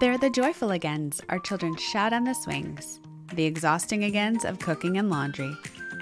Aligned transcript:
They're 0.00 0.16
the 0.16 0.30
joyful 0.30 0.70
agains 0.70 1.20
our 1.28 1.40
children 1.40 1.74
shout 1.74 2.12
on 2.12 2.22
the 2.22 2.32
swings, 2.32 3.00
the 3.34 3.44
exhausting 3.44 4.04
agains 4.04 4.44
of 4.44 4.60
cooking 4.60 4.96
and 4.96 5.10
laundry, 5.10 5.52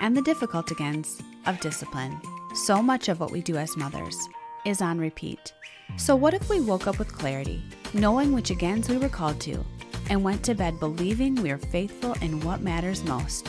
and 0.02 0.14
the 0.14 0.20
difficult 0.20 0.70
agains 0.70 1.18
of 1.46 1.58
discipline. 1.60 2.20
So 2.54 2.82
much 2.82 3.08
of 3.08 3.20
what 3.20 3.30
we 3.30 3.40
do 3.40 3.56
as 3.56 3.74
mothers 3.74 4.18
is 4.66 4.82
on 4.82 4.98
repeat. 4.98 5.54
So, 5.96 6.14
what 6.14 6.34
if 6.34 6.50
we 6.50 6.60
woke 6.60 6.86
up 6.86 6.98
with 6.98 7.16
clarity, 7.16 7.62
knowing 7.94 8.32
which 8.34 8.50
agains 8.50 8.90
we 8.90 8.98
were 8.98 9.08
called 9.08 9.40
to, 9.42 9.64
and 10.10 10.22
went 10.22 10.42
to 10.44 10.54
bed 10.54 10.78
believing 10.78 11.34
we 11.36 11.50
are 11.50 11.56
faithful 11.56 12.12
in 12.20 12.40
what 12.40 12.60
matters 12.60 13.02
most? 13.04 13.48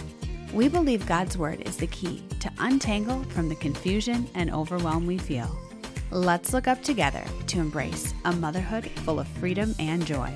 We 0.54 0.70
believe 0.70 1.06
God's 1.06 1.38
Word 1.38 1.68
is 1.68 1.76
the 1.76 1.88
key 1.88 2.24
to 2.40 2.52
untangle 2.60 3.22
from 3.32 3.50
the 3.50 3.56
confusion 3.56 4.30
and 4.34 4.54
overwhelm 4.54 5.08
we 5.08 5.18
feel. 5.18 5.67
Let's 6.12 6.54
look 6.54 6.70
up 6.70 6.82
together 6.84 7.24
to 7.48 7.60
embrace 7.60 8.14
a 8.24 8.32
motherhood 8.32 8.90
full 9.02 9.20
of 9.20 9.28
freedom 9.28 9.76
and 9.78 10.06
joy. 10.06 10.34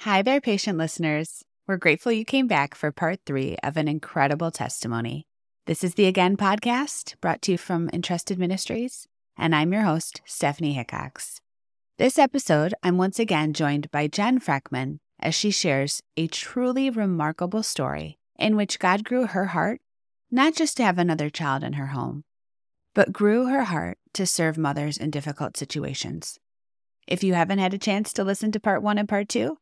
Hi 0.00 0.22
there, 0.22 0.40
patient 0.40 0.78
listeners. 0.78 1.44
We're 1.66 1.76
grateful 1.76 2.10
you 2.10 2.24
came 2.24 2.46
back 2.46 2.74
for 2.74 2.90
part 2.90 3.20
three 3.26 3.58
of 3.62 3.76
an 3.76 3.86
incredible 3.86 4.50
testimony. 4.50 5.26
This 5.66 5.84
is 5.84 5.94
the 5.94 6.06
Again 6.06 6.38
podcast 6.38 7.20
brought 7.20 7.42
to 7.42 7.52
you 7.52 7.58
from 7.58 7.90
Entrusted 7.92 8.38
Ministries, 8.38 9.06
and 9.36 9.54
I'm 9.54 9.70
your 9.70 9.82
host, 9.82 10.22
Stephanie 10.24 10.72
Hickox. 10.72 11.42
This 11.98 12.18
episode, 12.18 12.72
I'm 12.82 12.96
once 12.96 13.18
again 13.18 13.52
joined 13.52 13.90
by 13.90 14.06
Jen 14.06 14.40
Freckman 14.40 15.00
as 15.20 15.34
she 15.34 15.50
shares 15.50 16.00
a 16.16 16.26
truly 16.26 16.88
remarkable 16.88 17.62
story 17.62 18.18
in 18.38 18.56
which 18.56 18.78
God 18.78 19.04
grew 19.04 19.26
her 19.26 19.46
heart 19.46 19.82
not 20.30 20.54
just 20.54 20.78
to 20.78 20.84
have 20.84 20.98
another 20.98 21.28
child 21.28 21.62
in 21.62 21.74
her 21.74 21.88
home, 21.88 22.24
but 22.98 23.12
grew 23.12 23.46
her 23.46 23.62
heart 23.62 23.96
to 24.12 24.26
serve 24.26 24.58
mothers 24.58 24.98
in 24.98 25.08
difficult 25.08 25.56
situations. 25.56 26.40
If 27.06 27.22
you 27.22 27.34
haven't 27.34 27.60
had 27.60 27.72
a 27.72 27.78
chance 27.78 28.12
to 28.12 28.24
listen 28.24 28.50
to 28.50 28.58
part 28.58 28.82
one 28.82 28.98
and 28.98 29.08
part 29.08 29.28
two, 29.28 29.58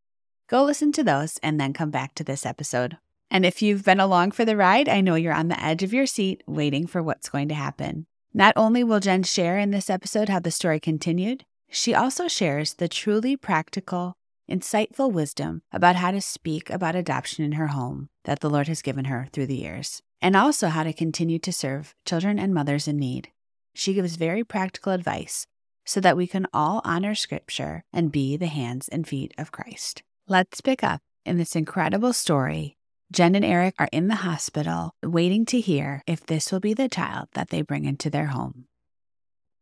go 0.48 0.64
listen 0.64 0.90
to 0.92 1.04
those 1.04 1.36
and 1.42 1.60
then 1.60 1.74
come 1.74 1.90
back 1.90 2.14
to 2.14 2.24
this 2.24 2.46
episode. 2.46 2.96
And 3.30 3.44
if 3.44 3.60
you've 3.60 3.84
been 3.84 4.00
along 4.00 4.30
for 4.30 4.46
the 4.46 4.56
ride, 4.56 4.88
I 4.88 5.02
know 5.02 5.16
you're 5.16 5.34
on 5.34 5.48
the 5.48 5.62
edge 5.62 5.82
of 5.82 5.92
your 5.92 6.06
seat 6.06 6.44
waiting 6.46 6.86
for 6.86 7.02
what's 7.02 7.28
going 7.28 7.48
to 7.48 7.54
happen. 7.54 8.06
Not 8.32 8.54
only 8.56 8.82
will 8.82 9.00
Jen 9.00 9.22
share 9.22 9.58
in 9.58 9.70
this 9.70 9.90
episode 9.90 10.30
how 10.30 10.38
the 10.38 10.50
story 10.50 10.80
continued, 10.80 11.44
she 11.68 11.94
also 11.94 12.28
shares 12.28 12.72
the 12.72 12.88
truly 12.88 13.36
practical 13.36 14.14
insightful 14.50 15.12
wisdom 15.12 15.60
about 15.70 15.96
how 15.96 16.10
to 16.10 16.22
speak 16.22 16.70
about 16.70 16.96
adoption 16.96 17.44
in 17.44 17.52
her 17.52 17.66
home 17.66 18.08
that 18.24 18.40
the 18.40 18.48
Lord 18.48 18.68
has 18.68 18.80
given 18.80 19.04
her 19.04 19.28
through 19.30 19.48
the 19.48 19.56
years, 19.56 20.00
and 20.20 20.36
also 20.36 20.68
how 20.68 20.82
to 20.82 20.92
continue 20.92 21.38
to 21.40 21.52
serve 21.52 21.94
children 22.04 22.38
and 22.38 22.54
mothers 22.54 22.88
in 22.88 22.98
need. 22.98 23.28
She 23.74 23.94
gives 23.94 24.16
very 24.16 24.44
practical 24.44 24.92
advice 24.92 25.46
so 25.84 26.00
that 26.00 26.16
we 26.16 26.26
can 26.26 26.46
all 26.52 26.80
honor 26.84 27.14
Scripture 27.14 27.84
and 27.92 28.10
be 28.10 28.36
the 28.36 28.46
hands 28.46 28.88
and 28.88 29.06
feet 29.06 29.32
of 29.38 29.52
Christ. 29.52 30.02
Let's 30.26 30.60
pick 30.60 30.82
up 30.82 31.00
in 31.24 31.38
this 31.38 31.54
incredible 31.54 32.12
story. 32.12 32.76
Jen 33.12 33.36
and 33.36 33.44
Eric 33.44 33.74
are 33.78 33.88
in 33.92 34.08
the 34.08 34.16
hospital 34.16 34.94
waiting 35.02 35.46
to 35.46 35.60
hear 35.60 36.02
if 36.06 36.26
this 36.26 36.50
will 36.50 36.58
be 36.58 36.74
the 36.74 36.88
child 36.88 37.28
that 37.34 37.50
they 37.50 37.62
bring 37.62 37.84
into 37.84 38.10
their 38.10 38.26
home. 38.26 38.66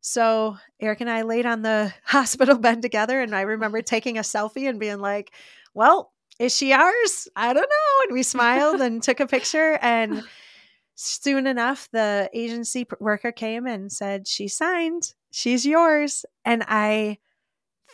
So 0.00 0.56
Eric 0.80 1.02
and 1.02 1.10
I 1.10 1.22
laid 1.22 1.44
on 1.44 1.62
the 1.62 1.92
hospital 2.04 2.58
bed 2.58 2.80
together, 2.80 3.20
and 3.20 3.34
I 3.34 3.42
remember 3.42 3.82
taking 3.82 4.16
a 4.16 4.22
selfie 4.22 4.68
and 4.68 4.80
being 4.80 5.00
like, 5.00 5.32
"Well, 5.74 6.13
is 6.38 6.54
she 6.54 6.72
ours? 6.72 7.28
I 7.36 7.52
don't 7.52 7.62
know." 7.62 8.04
And 8.04 8.12
we 8.12 8.22
smiled 8.22 8.80
and 8.80 9.02
took 9.02 9.20
a 9.20 9.26
picture. 9.26 9.78
And 9.80 10.24
soon 10.94 11.46
enough, 11.46 11.88
the 11.92 12.30
agency 12.32 12.86
worker 13.00 13.32
came 13.32 13.66
and 13.66 13.90
said, 13.90 14.26
"She 14.28 14.48
signed. 14.48 15.14
She's 15.30 15.66
yours." 15.66 16.24
And 16.44 16.64
I 16.68 17.18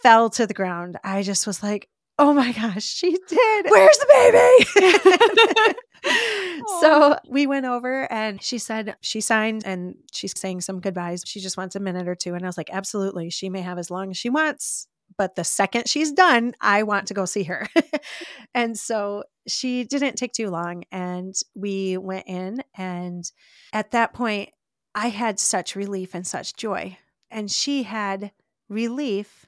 fell 0.02 0.30
to 0.30 0.46
the 0.46 0.54
ground. 0.54 0.98
I 1.04 1.22
just 1.22 1.46
was 1.46 1.62
like, 1.62 1.88
"Oh 2.18 2.32
my 2.34 2.52
gosh, 2.52 2.84
she 2.84 3.16
did! 3.28 3.66
Where's 3.68 3.98
the 3.98 4.64
baby?" 4.76 5.74
so 6.80 7.18
we 7.28 7.46
went 7.46 7.66
over 7.66 8.10
and 8.12 8.42
she 8.42 8.58
said 8.58 8.96
she 9.00 9.20
signed 9.20 9.62
and 9.64 9.96
she's 10.12 10.38
saying 10.38 10.62
some 10.62 10.80
goodbyes. 10.80 11.22
She 11.26 11.40
just 11.40 11.56
wants 11.56 11.76
a 11.76 11.80
minute 11.80 12.08
or 12.08 12.14
two. 12.14 12.34
And 12.34 12.44
I 12.44 12.48
was 12.48 12.56
like, 12.56 12.70
absolutely. 12.72 13.30
She 13.30 13.48
may 13.48 13.60
have 13.60 13.78
as 13.78 13.90
long 13.90 14.10
as 14.10 14.16
she 14.16 14.30
wants. 14.30 14.86
But 15.16 15.34
the 15.34 15.44
second 15.44 15.88
she's 15.88 16.12
done, 16.12 16.54
I 16.60 16.82
want 16.84 17.08
to 17.08 17.14
go 17.14 17.24
see 17.24 17.44
her. 17.44 17.68
and 18.54 18.78
so 18.78 19.24
she 19.46 19.84
didn't 19.84 20.16
take 20.16 20.32
too 20.32 20.48
long. 20.48 20.84
And 20.90 21.34
we 21.54 21.96
went 21.98 22.26
in. 22.26 22.62
And 22.74 23.30
at 23.72 23.90
that 23.90 24.12
point, 24.12 24.50
I 24.94 25.08
had 25.08 25.38
such 25.38 25.76
relief 25.76 26.14
and 26.14 26.26
such 26.26 26.56
joy. 26.56 26.96
And 27.30 27.50
she 27.50 27.82
had 27.82 28.32
relief 28.68 29.46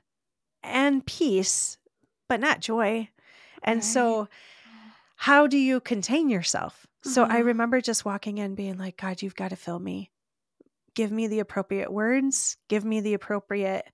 and 0.62 1.04
peace, 1.04 1.78
but 2.28 2.40
not 2.40 2.60
joy. 2.60 3.08
And 3.62 3.78
right. 3.78 3.84
so 3.84 4.28
how 5.16 5.46
do 5.46 5.56
you 5.56 5.80
contain 5.80 6.28
yourself? 6.28 6.86
Mm-hmm. 7.04 7.10
So 7.10 7.24
I 7.24 7.28
mm-hmm. 7.28 7.46
remember 7.46 7.80
just 7.80 8.04
walking 8.04 8.38
in 8.38 8.54
being 8.54 8.78
like, 8.78 8.96
God, 8.96 9.22
you've 9.22 9.36
got 9.36 9.50
to 9.50 9.56
fill 9.56 9.78
me. 9.78 10.10
Give 10.94 11.10
me 11.10 11.26
the 11.26 11.40
appropriate 11.40 11.90
words, 11.90 12.58
give 12.68 12.84
me 12.84 13.00
the 13.00 13.14
appropriate 13.14 13.86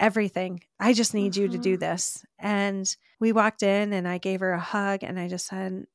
everything. 0.00 0.60
I 0.78 0.92
just 0.92 1.14
need 1.14 1.32
mm-hmm. 1.32 1.42
you 1.42 1.48
to 1.48 1.58
do 1.58 1.72
mm-hmm. 1.74 1.80
this. 1.80 2.24
And 2.38 2.96
we 3.20 3.32
walked 3.32 3.62
in 3.62 3.92
and 3.92 4.06
I 4.06 4.18
gave 4.18 4.40
her 4.40 4.52
a 4.52 4.60
hug 4.60 5.02
and 5.02 5.18
I 5.18 5.28
just 5.28 5.46
said, 5.46 5.86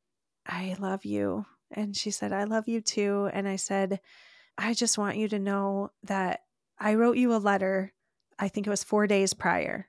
I 0.45 0.75
love 0.79 1.05
you. 1.05 1.45
And 1.71 1.95
she 1.95 2.11
said, 2.11 2.33
I 2.33 2.43
love 2.43 2.67
you 2.67 2.81
too. 2.81 3.29
And 3.33 3.47
I 3.47 3.55
said, 3.55 3.99
I 4.57 4.73
just 4.73 4.97
want 4.97 5.17
you 5.17 5.27
to 5.29 5.39
know 5.39 5.91
that 6.03 6.41
I 6.79 6.95
wrote 6.95 7.17
you 7.17 7.33
a 7.33 7.37
letter. 7.37 7.93
I 8.37 8.49
think 8.49 8.67
it 8.67 8.69
was 8.69 8.83
four 8.83 9.07
days 9.07 9.33
prior, 9.33 9.87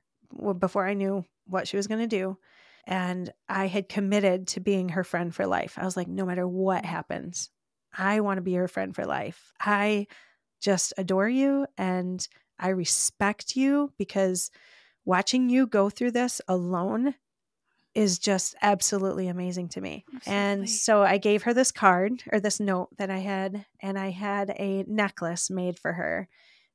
before 0.58 0.86
I 0.86 0.94
knew 0.94 1.24
what 1.46 1.68
she 1.68 1.76
was 1.76 1.86
going 1.86 2.00
to 2.00 2.06
do. 2.06 2.38
And 2.86 3.32
I 3.48 3.66
had 3.66 3.88
committed 3.88 4.48
to 4.48 4.60
being 4.60 4.90
her 4.90 5.04
friend 5.04 5.34
for 5.34 5.46
life. 5.46 5.78
I 5.78 5.84
was 5.84 5.96
like, 5.96 6.08
no 6.08 6.24
matter 6.24 6.46
what 6.46 6.84
happens, 6.84 7.50
I 7.96 8.20
want 8.20 8.38
to 8.38 8.42
be 8.42 8.54
her 8.54 8.68
friend 8.68 8.94
for 8.94 9.06
life. 9.06 9.52
I 9.60 10.06
just 10.60 10.92
adore 10.96 11.28
you 11.28 11.66
and 11.76 12.26
I 12.58 12.68
respect 12.68 13.56
you 13.56 13.92
because 13.98 14.50
watching 15.04 15.48
you 15.48 15.66
go 15.66 15.90
through 15.90 16.12
this 16.12 16.40
alone 16.48 17.14
is 17.94 18.18
just 18.18 18.54
absolutely 18.60 19.28
amazing 19.28 19.68
to 19.68 19.80
me. 19.80 20.04
Absolutely. 20.14 20.32
And 20.32 20.70
so 20.70 21.02
I 21.02 21.18
gave 21.18 21.44
her 21.44 21.54
this 21.54 21.70
card 21.70 22.22
or 22.32 22.40
this 22.40 22.58
note 22.58 22.88
that 22.98 23.10
I 23.10 23.18
had, 23.18 23.66
and 23.80 23.98
I 23.98 24.10
had 24.10 24.50
a 24.58 24.84
necklace 24.88 25.48
made 25.48 25.78
for 25.78 25.92
her 25.92 26.28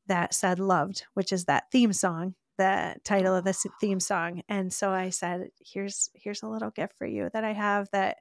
that 0.08 0.34
said 0.34 0.60
loved, 0.60 1.04
which 1.14 1.34
is 1.34 1.46
that 1.46 1.72
theme 1.72 1.94
song 1.94 2.36
the 2.60 2.94
title 3.06 3.34
of 3.34 3.46
this 3.46 3.66
theme 3.80 4.02
song 4.02 4.44
and 4.50 4.74
so 4.74 4.92
i 4.92 5.10
said 5.10 5.50
here's 5.62 6.10
here's 6.14 6.44
a 6.44 6.48
little 6.48 6.70
gift 6.70 6.94
for 6.98 7.08
you 7.08 7.30
that 7.32 7.46
i 7.46 7.54
have 7.54 7.88
that 7.94 8.18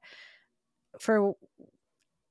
for 1.00 1.34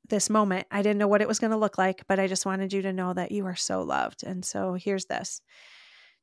this 0.09 0.29
moment. 0.29 0.68
I 0.72 0.81
didn't 0.81 0.97
know 0.97 1.07
what 1.07 1.22
it 1.22 1.28
was 1.28 1.40
going 1.40 1.51
to 1.51 1.57
look 1.57 1.78
like 1.78 2.03
but 2.07 2.19
i 2.19 2.28
just 2.28 2.45
wanted 2.45 2.73
you 2.73 2.81
to 2.84 2.94
know 2.94 3.13
that 3.13 3.31
you 3.31 3.45
are 3.45 3.56
so 3.56 3.81
loved. 3.81 4.23
And 4.23 4.44
so 4.44 4.73
here's 4.73 5.06
this. 5.06 5.41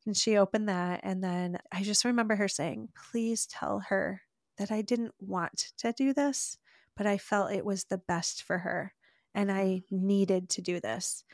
And 0.06 0.16
she 0.16 0.36
opened 0.36 0.68
that 0.68 1.00
and 1.02 1.22
then 1.22 1.58
i 1.72 1.82
just 1.82 2.04
remember 2.04 2.36
her 2.36 2.48
saying 2.48 2.88
please 3.10 3.46
tell 3.46 3.80
her 3.88 4.20
that 4.58 4.70
i 4.70 4.82
didn't 4.82 5.14
want 5.18 5.72
to 5.78 5.92
do 5.92 6.12
this 6.12 6.58
but 6.96 7.06
i 7.06 7.18
felt 7.18 7.52
it 7.52 7.64
was 7.64 7.84
the 7.84 7.98
best 7.98 8.42
for 8.42 8.58
her 8.58 8.92
and 9.34 9.50
i 9.50 9.82
needed 9.90 10.50
to 10.50 10.62
do 10.62 10.80
this. 10.80 11.24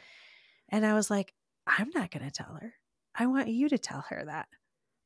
And 0.69 0.87
i 0.87 0.95
was 0.95 1.11
like 1.11 1.35
i'm 1.67 1.91
not 1.95 2.11
going 2.11 2.25
to 2.25 2.31
tell 2.31 2.59
her. 2.61 2.75
I 3.15 3.27
want 3.27 3.49
you 3.49 3.69
to 3.69 3.79
tell 3.79 4.05
her 4.09 4.25
that 4.25 4.49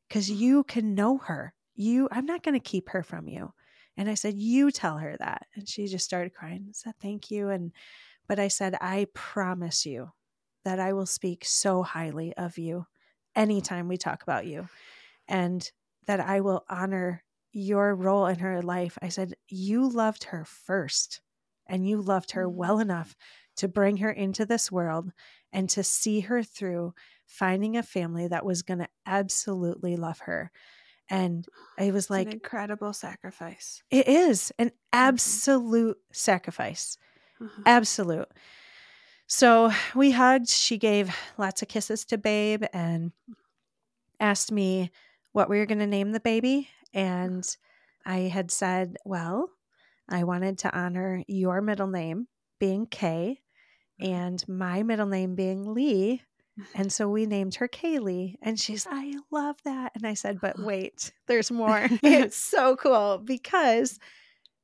because 0.08 0.30
you 0.30 0.64
can 0.64 0.94
know 0.94 1.18
her. 1.18 1.52
You, 1.74 2.08
I'm 2.12 2.26
not 2.26 2.42
going 2.42 2.54
to 2.54 2.60
keep 2.60 2.90
her 2.90 3.02
from 3.02 3.28
you. 3.28 3.52
And 3.96 4.08
I 4.10 4.14
said, 4.14 4.34
You 4.34 4.70
tell 4.70 4.98
her 4.98 5.16
that. 5.18 5.46
And 5.54 5.68
she 5.68 5.86
just 5.86 6.04
started 6.04 6.34
crying 6.34 6.64
and 6.66 6.76
said, 6.76 6.94
Thank 7.00 7.30
you. 7.30 7.48
And, 7.48 7.72
but 8.26 8.38
I 8.38 8.48
said, 8.48 8.76
I 8.80 9.06
promise 9.14 9.86
you 9.86 10.10
that 10.64 10.80
I 10.80 10.92
will 10.92 11.06
speak 11.06 11.44
so 11.44 11.82
highly 11.82 12.34
of 12.36 12.58
you 12.58 12.86
anytime 13.36 13.88
we 13.88 13.96
talk 13.96 14.22
about 14.22 14.46
you 14.46 14.68
and 15.28 15.70
that 16.06 16.20
I 16.20 16.40
will 16.40 16.64
honor 16.68 17.22
your 17.52 17.94
role 17.94 18.26
in 18.26 18.40
her 18.40 18.62
life. 18.62 18.98
I 19.00 19.08
said, 19.08 19.34
You 19.48 19.88
loved 19.88 20.24
her 20.24 20.44
first 20.44 21.20
and 21.66 21.88
you 21.88 22.00
loved 22.00 22.32
her 22.32 22.48
well 22.48 22.78
mm. 22.78 22.82
enough 22.82 23.14
to 23.56 23.68
bring 23.68 23.98
her 23.98 24.10
into 24.10 24.44
this 24.44 24.70
world 24.70 25.12
and 25.52 25.70
to 25.70 25.84
see 25.84 26.20
her 26.20 26.42
through 26.42 26.94
finding 27.26 27.76
a 27.76 27.82
family 27.82 28.26
that 28.28 28.44
was 28.44 28.62
going 28.62 28.80
to 28.80 28.88
absolutely 29.06 29.96
love 29.96 30.20
her. 30.20 30.50
And 31.10 31.46
it 31.78 31.92
was 31.92 32.08
like 32.08 32.28
an 32.28 32.34
incredible 32.34 32.92
sacrifice. 32.92 33.82
It 33.90 34.08
is 34.08 34.52
an 34.58 34.68
mm-hmm. 34.68 34.76
absolute 34.92 35.96
mm-hmm. 35.96 36.14
sacrifice. 36.14 36.96
Mm-hmm. 37.40 37.62
Absolute. 37.66 38.28
So 39.26 39.72
we 39.94 40.12
hugged. 40.12 40.48
She 40.48 40.78
gave 40.78 41.14
lots 41.38 41.62
of 41.62 41.68
kisses 41.68 42.04
to 42.06 42.18
Babe 42.18 42.64
and 42.72 43.12
asked 44.20 44.52
me 44.52 44.90
what 45.32 45.50
we 45.50 45.58
were 45.58 45.66
going 45.66 45.78
to 45.78 45.86
name 45.86 46.12
the 46.12 46.20
baby. 46.20 46.68
And 46.92 47.44
I 48.06 48.18
had 48.20 48.50
said, 48.50 48.96
well, 49.04 49.50
I 50.08 50.24
wanted 50.24 50.58
to 50.58 50.76
honor 50.76 51.22
your 51.26 51.60
middle 51.60 51.86
name 51.86 52.28
being 52.60 52.86
Kay 52.86 53.40
and 53.98 54.46
my 54.48 54.82
middle 54.82 55.06
name 55.06 55.34
being 55.34 55.72
Lee 55.72 56.22
And 56.74 56.92
so 56.92 57.08
we 57.08 57.26
named 57.26 57.56
her 57.56 57.68
Kaylee. 57.68 58.36
And 58.42 58.58
she's, 58.58 58.86
I 58.88 59.14
love 59.30 59.56
that. 59.64 59.92
And 59.94 60.06
I 60.06 60.14
said, 60.14 60.40
but 60.40 60.58
wait, 60.58 61.12
there's 61.26 61.50
more. 61.50 61.86
it's 62.02 62.36
so 62.36 62.76
cool 62.76 63.18
because 63.18 63.98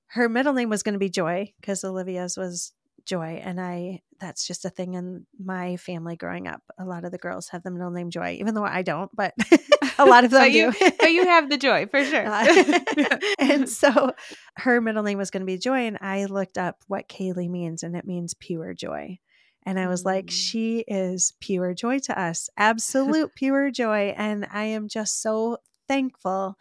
her 0.08 0.28
middle 0.28 0.52
name 0.52 0.68
was 0.68 0.82
going 0.82 0.94
to 0.94 0.98
be 0.98 1.10
Joy 1.10 1.52
because 1.60 1.84
Olivia's 1.84 2.36
was 2.36 2.72
Joy. 3.06 3.40
And 3.42 3.60
I, 3.60 4.02
that's 4.20 4.46
just 4.46 4.64
a 4.64 4.70
thing 4.70 4.94
in 4.94 5.26
my 5.42 5.76
family 5.78 6.16
growing 6.16 6.46
up. 6.46 6.62
A 6.78 6.84
lot 6.84 7.04
of 7.04 7.12
the 7.12 7.18
girls 7.18 7.48
have 7.48 7.62
the 7.62 7.70
middle 7.70 7.90
name 7.90 8.10
Joy, 8.10 8.36
even 8.38 8.54
though 8.54 8.64
I 8.64 8.82
don't, 8.82 9.10
but 9.14 9.34
a 9.98 10.04
lot 10.04 10.24
of 10.24 10.30
them 10.30 10.42
but 10.42 10.52
you, 10.52 10.72
do. 10.72 10.90
but 10.98 11.10
you 11.10 11.24
have 11.26 11.48
the 11.48 11.56
joy 11.56 11.86
for 11.86 12.04
sure. 12.04 12.26
Uh, 12.26 13.18
and 13.38 13.68
so 13.68 14.12
her 14.56 14.80
middle 14.80 15.02
name 15.02 15.18
was 15.18 15.30
going 15.30 15.40
to 15.40 15.46
be 15.46 15.58
Joy. 15.58 15.86
And 15.86 15.98
I 16.00 16.26
looked 16.26 16.58
up 16.58 16.76
what 16.86 17.08
Kaylee 17.08 17.48
means, 17.48 17.82
and 17.82 17.96
it 17.96 18.04
means 18.04 18.34
pure 18.34 18.74
joy. 18.74 19.18
And 19.66 19.78
I 19.78 19.88
was 19.88 20.04
like, 20.04 20.26
Mm. 20.26 20.30
she 20.30 20.84
is 20.88 21.34
pure 21.40 21.74
joy 21.74 21.98
to 22.00 22.18
us, 22.18 22.48
absolute 22.56 23.34
pure 23.34 23.70
joy. 23.70 24.14
And 24.16 24.46
I 24.52 24.64
am 24.64 24.88
just 24.88 25.20
so 25.20 25.58
thankful 25.88 26.56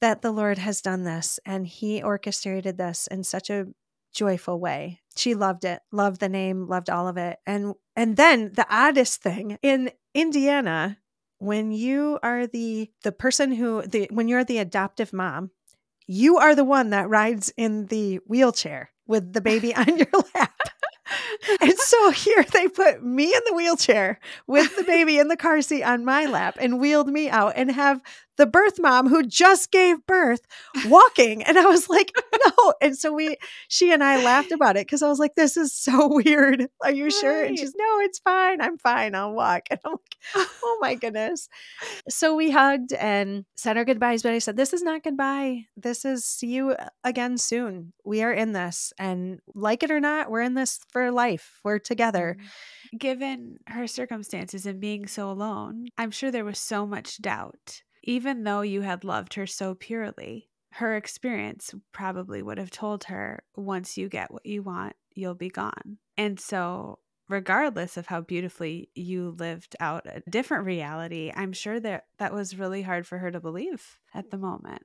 that 0.00 0.22
the 0.22 0.32
Lord 0.32 0.58
has 0.58 0.80
done 0.80 1.04
this 1.04 1.38
and 1.44 1.66
He 1.66 2.02
orchestrated 2.02 2.78
this 2.78 3.06
in 3.06 3.22
such 3.24 3.50
a 3.50 3.66
joyful 4.12 4.58
way. 4.58 5.00
She 5.16 5.34
loved 5.34 5.64
it, 5.64 5.80
loved 5.92 6.20
the 6.20 6.28
name, 6.28 6.66
loved 6.66 6.88
all 6.90 7.06
of 7.06 7.16
it. 7.16 7.38
And 7.46 7.74
and 7.96 8.16
then 8.16 8.52
the 8.54 8.66
oddest 8.70 9.22
thing 9.22 9.58
in 9.62 9.90
Indiana, 10.14 10.98
when 11.38 11.70
you 11.72 12.18
are 12.22 12.46
the 12.46 12.90
the 13.02 13.12
person 13.12 13.52
who 13.52 13.82
the 13.82 14.08
when 14.10 14.26
you're 14.28 14.44
the 14.44 14.58
adoptive 14.58 15.12
mom, 15.12 15.50
you 16.06 16.38
are 16.38 16.54
the 16.54 16.64
one 16.64 16.90
that 16.90 17.08
rides 17.08 17.52
in 17.56 17.86
the 17.86 18.16
wheelchair 18.26 18.90
with 19.06 19.32
the 19.32 19.40
baby 19.40 19.74
on 19.76 19.98
your 19.98 20.08
lap. 20.34 20.52
And 21.60 21.78
so 21.78 22.10
here 22.10 22.44
they 22.52 22.68
put 22.68 23.02
me 23.02 23.24
in 23.34 23.40
the 23.46 23.54
wheelchair 23.54 24.18
with 24.46 24.76
the 24.76 24.84
baby 24.84 25.18
in 25.18 25.28
the 25.28 25.36
car 25.36 25.62
seat 25.62 25.82
on 25.82 26.04
my 26.04 26.26
lap 26.26 26.56
and 26.60 26.80
wheeled 26.80 27.08
me 27.08 27.28
out 27.28 27.54
and 27.56 27.70
have 27.70 28.00
the 28.36 28.46
birth 28.46 28.78
mom 28.80 29.08
who 29.08 29.22
just 29.22 29.70
gave 29.70 30.06
birth 30.06 30.40
walking. 30.86 31.42
And 31.42 31.58
I 31.58 31.66
was 31.66 31.88
like, 31.88 32.12
no. 32.46 32.74
And 32.80 32.96
so 32.96 33.12
we, 33.12 33.36
she 33.68 33.92
and 33.92 34.02
I 34.02 34.22
laughed 34.24 34.52
about 34.52 34.76
it 34.76 34.86
because 34.86 35.02
I 35.02 35.08
was 35.08 35.18
like, 35.18 35.34
this 35.34 35.56
is 35.56 35.74
so 35.74 36.08
weird. 36.24 36.66
Are 36.82 36.90
you 36.90 37.10
sure? 37.10 37.44
And 37.44 37.58
she's, 37.58 37.74
no, 37.76 38.00
it's 38.00 38.18
fine. 38.18 38.60
I'm 38.60 38.78
fine. 38.78 39.14
I'll 39.14 39.32
walk. 39.34 39.62
And 39.70 39.80
I'm 39.84 39.92
like, 39.92 40.16
oh 40.62 40.78
my 40.80 40.94
goodness. 40.94 41.48
So 42.08 42.34
we 42.34 42.50
hugged 42.50 42.92
and 42.92 43.44
said 43.56 43.76
our 43.76 43.84
goodbyes. 43.84 44.22
But 44.22 44.32
I 44.32 44.38
said, 44.38 44.56
this 44.56 44.72
is 44.72 44.82
not 44.82 45.02
goodbye. 45.02 45.64
This 45.76 46.04
is 46.04 46.24
see 46.24 46.48
you 46.48 46.70
uh, 46.70 46.88
again 47.04 47.38
soon. 47.38 47.92
We 48.04 48.22
are 48.22 48.32
in 48.32 48.52
this. 48.52 48.92
And 48.98 49.40
like 49.54 49.82
it 49.82 49.90
or 49.90 50.00
not, 50.00 50.30
we're 50.30 50.42
in 50.42 50.54
this 50.54 50.80
for 50.90 51.10
life. 51.10 51.60
We're 51.64 51.78
together. 51.78 52.36
Mm-hmm. 52.38 52.96
Given 52.96 53.58
her 53.66 53.86
circumstances 53.86 54.66
and 54.66 54.80
being 54.80 55.06
so 55.06 55.30
alone, 55.30 55.88
I'm 55.96 56.10
sure 56.10 56.30
there 56.30 56.44
was 56.44 56.58
so 56.58 56.86
much 56.86 57.20
doubt. 57.22 57.82
Even 58.02 58.44
though 58.44 58.62
you 58.62 58.82
had 58.82 59.04
loved 59.04 59.34
her 59.34 59.46
so 59.46 59.74
purely, 59.74 60.48
her 60.72 60.96
experience 60.96 61.74
probably 61.92 62.42
would 62.42 62.58
have 62.58 62.70
told 62.70 63.04
her 63.04 63.42
once 63.56 63.98
you 63.98 64.08
get 64.08 64.30
what 64.30 64.46
you 64.46 64.62
want, 64.62 64.94
you'll 65.14 65.34
be 65.34 65.50
gone. 65.50 65.98
And 66.16 66.38
so, 66.38 67.00
regardless 67.28 67.96
of 67.96 68.06
how 68.06 68.20
beautifully 68.20 68.90
you 68.94 69.34
lived 69.38 69.76
out 69.80 70.06
a 70.06 70.22
different 70.30 70.64
reality, 70.64 71.32
I'm 71.34 71.52
sure 71.52 71.80
that 71.80 72.06
that 72.18 72.32
was 72.32 72.58
really 72.58 72.82
hard 72.82 73.06
for 73.06 73.18
her 73.18 73.30
to 73.30 73.40
believe 73.40 73.98
at 74.14 74.30
the 74.30 74.38
moment. 74.38 74.82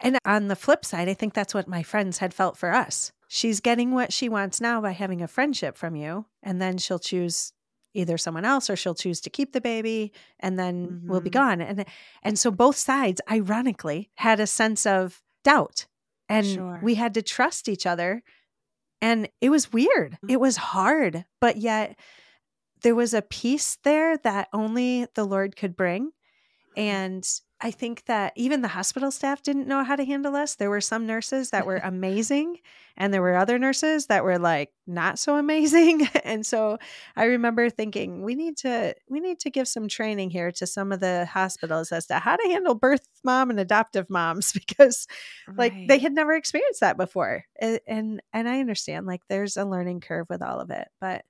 And 0.00 0.18
on 0.24 0.48
the 0.48 0.56
flip 0.56 0.84
side, 0.84 1.08
I 1.08 1.14
think 1.14 1.34
that's 1.34 1.54
what 1.54 1.68
my 1.68 1.82
friends 1.82 2.18
had 2.18 2.34
felt 2.34 2.56
for 2.56 2.72
us. 2.72 3.12
She's 3.28 3.60
getting 3.60 3.92
what 3.92 4.12
she 4.12 4.28
wants 4.28 4.60
now 4.60 4.80
by 4.80 4.92
having 4.92 5.22
a 5.22 5.28
friendship 5.28 5.76
from 5.76 5.96
you, 5.96 6.26
and 6.42 6.60
then 6.60 6.78
she'll 6.78 6.98
choose 6.98 7.52
either 7.96 8.18
someone 8.18 8.44
else 8.44 8.68
or 8.70 8.76
she'll 8.76 8.94
choose 8.94 9.20
to 9.22 9.30
keep 9.30 9.52
the 9.52 9.60
baby 9.60 10.12
and 10.40 10.58
then 10.58 11.02
we'll 11.06 11.20
be 11.20 11.30
Mhm. 11.30 11.34
gone. 11.34 11.60
And 11.60 11.84
and 12.22 12.38
so 12.38 12.50
both 12.50 12.76
sides 12.76 13.20
ironically 13.30 14.10
had 14.16 14.38
a 14.40 14.46
sense 14.46 14.86
of 14.86 15.22
doubt. 15.44 15.86
And 16.28 16.46
Sure. 16.46 16.80
we 16.82 16.94
had 16.96 17.14
to 17.14 17.22
trust 17.22 17.68
each 17.68 17.86
other. 17.86 18.22
And 19.00 19.28
it 19.40 19.50
was 19.50 19.72
weird. 19.72 20.18
It 20.28 20.40
was 20.40 20.56
hard, 20.56 21.24
but 21.40 21.56
yet 21.58 21.98
there 22.82 22.94
was 22.94 23.14
a 23.14 23.22
peace 23.22 23.76
there 23.82 24.16
that 24.18 24.48
only 24.52 25.06
the 25.14 25.24
Lord 25.24 25.56
could 25.56 25.76
bring. 25.76 26.12
And 26.76 27.26
I 27.58 27.70
think 27.70 28.04
that 28.04 28.34
even 28.36 28.60
the 28.60 28.68
hospital 28.68 29.10
staff 29.10 29.42
didn't 29.42 29.66
know 29.66 29.82
how 29.82 29.96
to 29.96 30.04
handle 30.04 30.36
us. 30.36 30.56
There 30.56 30.68
were 30.68 30.82
some 30.82 31.06
nurses 31.06 31.50
that 31.50 31.64
were 31.64 31.76
amazing, 31.82 32.58
and 32.96 33.14
there 33.14 33.22
were 33.22 33.34
other 33.34 33.58
nurses 33.58 34.06
that 34.06 34.24
were 34.24 34.38
like 34.38 34.72
not 34.86 35.18
so 35.18 35.36
amazing. 35.36 36.06
And 36.24 36.44
so 36.44 36.78
I 37.16 37.24
remember 37.24 37.70
thinking, 37.70 38.22
we 38.22 38.34
need 38.34 38.58
to 38.58 38.94
we 39.08 39.20
need 39.20 39.38
to 39.40 39.50
give 39.50 39.68
some 39.68 39.88
training 39.88 40.30
here 40.30 40.50
to 40.52 40.66
some 40.66 40.92
of 40.92 41.00
the 41.00 41.24
hospitals 41.26 41.92
as 41.92 42.06
to 42.08 42.18
how 42.18 42.36
to 42.36 42.48
handle 42.48 42.74
birth 42.74 43.06
mom 43.24 43.48
and 43.50 43.58
adoptive 43.60 44.10
moms 44.10 44.52
because 44.66 45.06
like 45.56 45.78
they 45.86 45.98
had 45.98 46.12
never 46.14 46.34
experienced 46.34 46.80
that 46.80 46.96
before. 46.98 47.44
A- 47.62 47.80
And 47.86 48.22
and 48.32 48.48
I 48.48 48.60
understand 48.60 49.06
like 49.06 49.22
there's 49.28 49.56
a 49.56 49.64
learning 49.64 50.00
curve 50.00 50.26
with 50.28 50.42
all 50.42 50.60
of 50.60 50.70
it. 50.70 50.88
But 51.00 51.24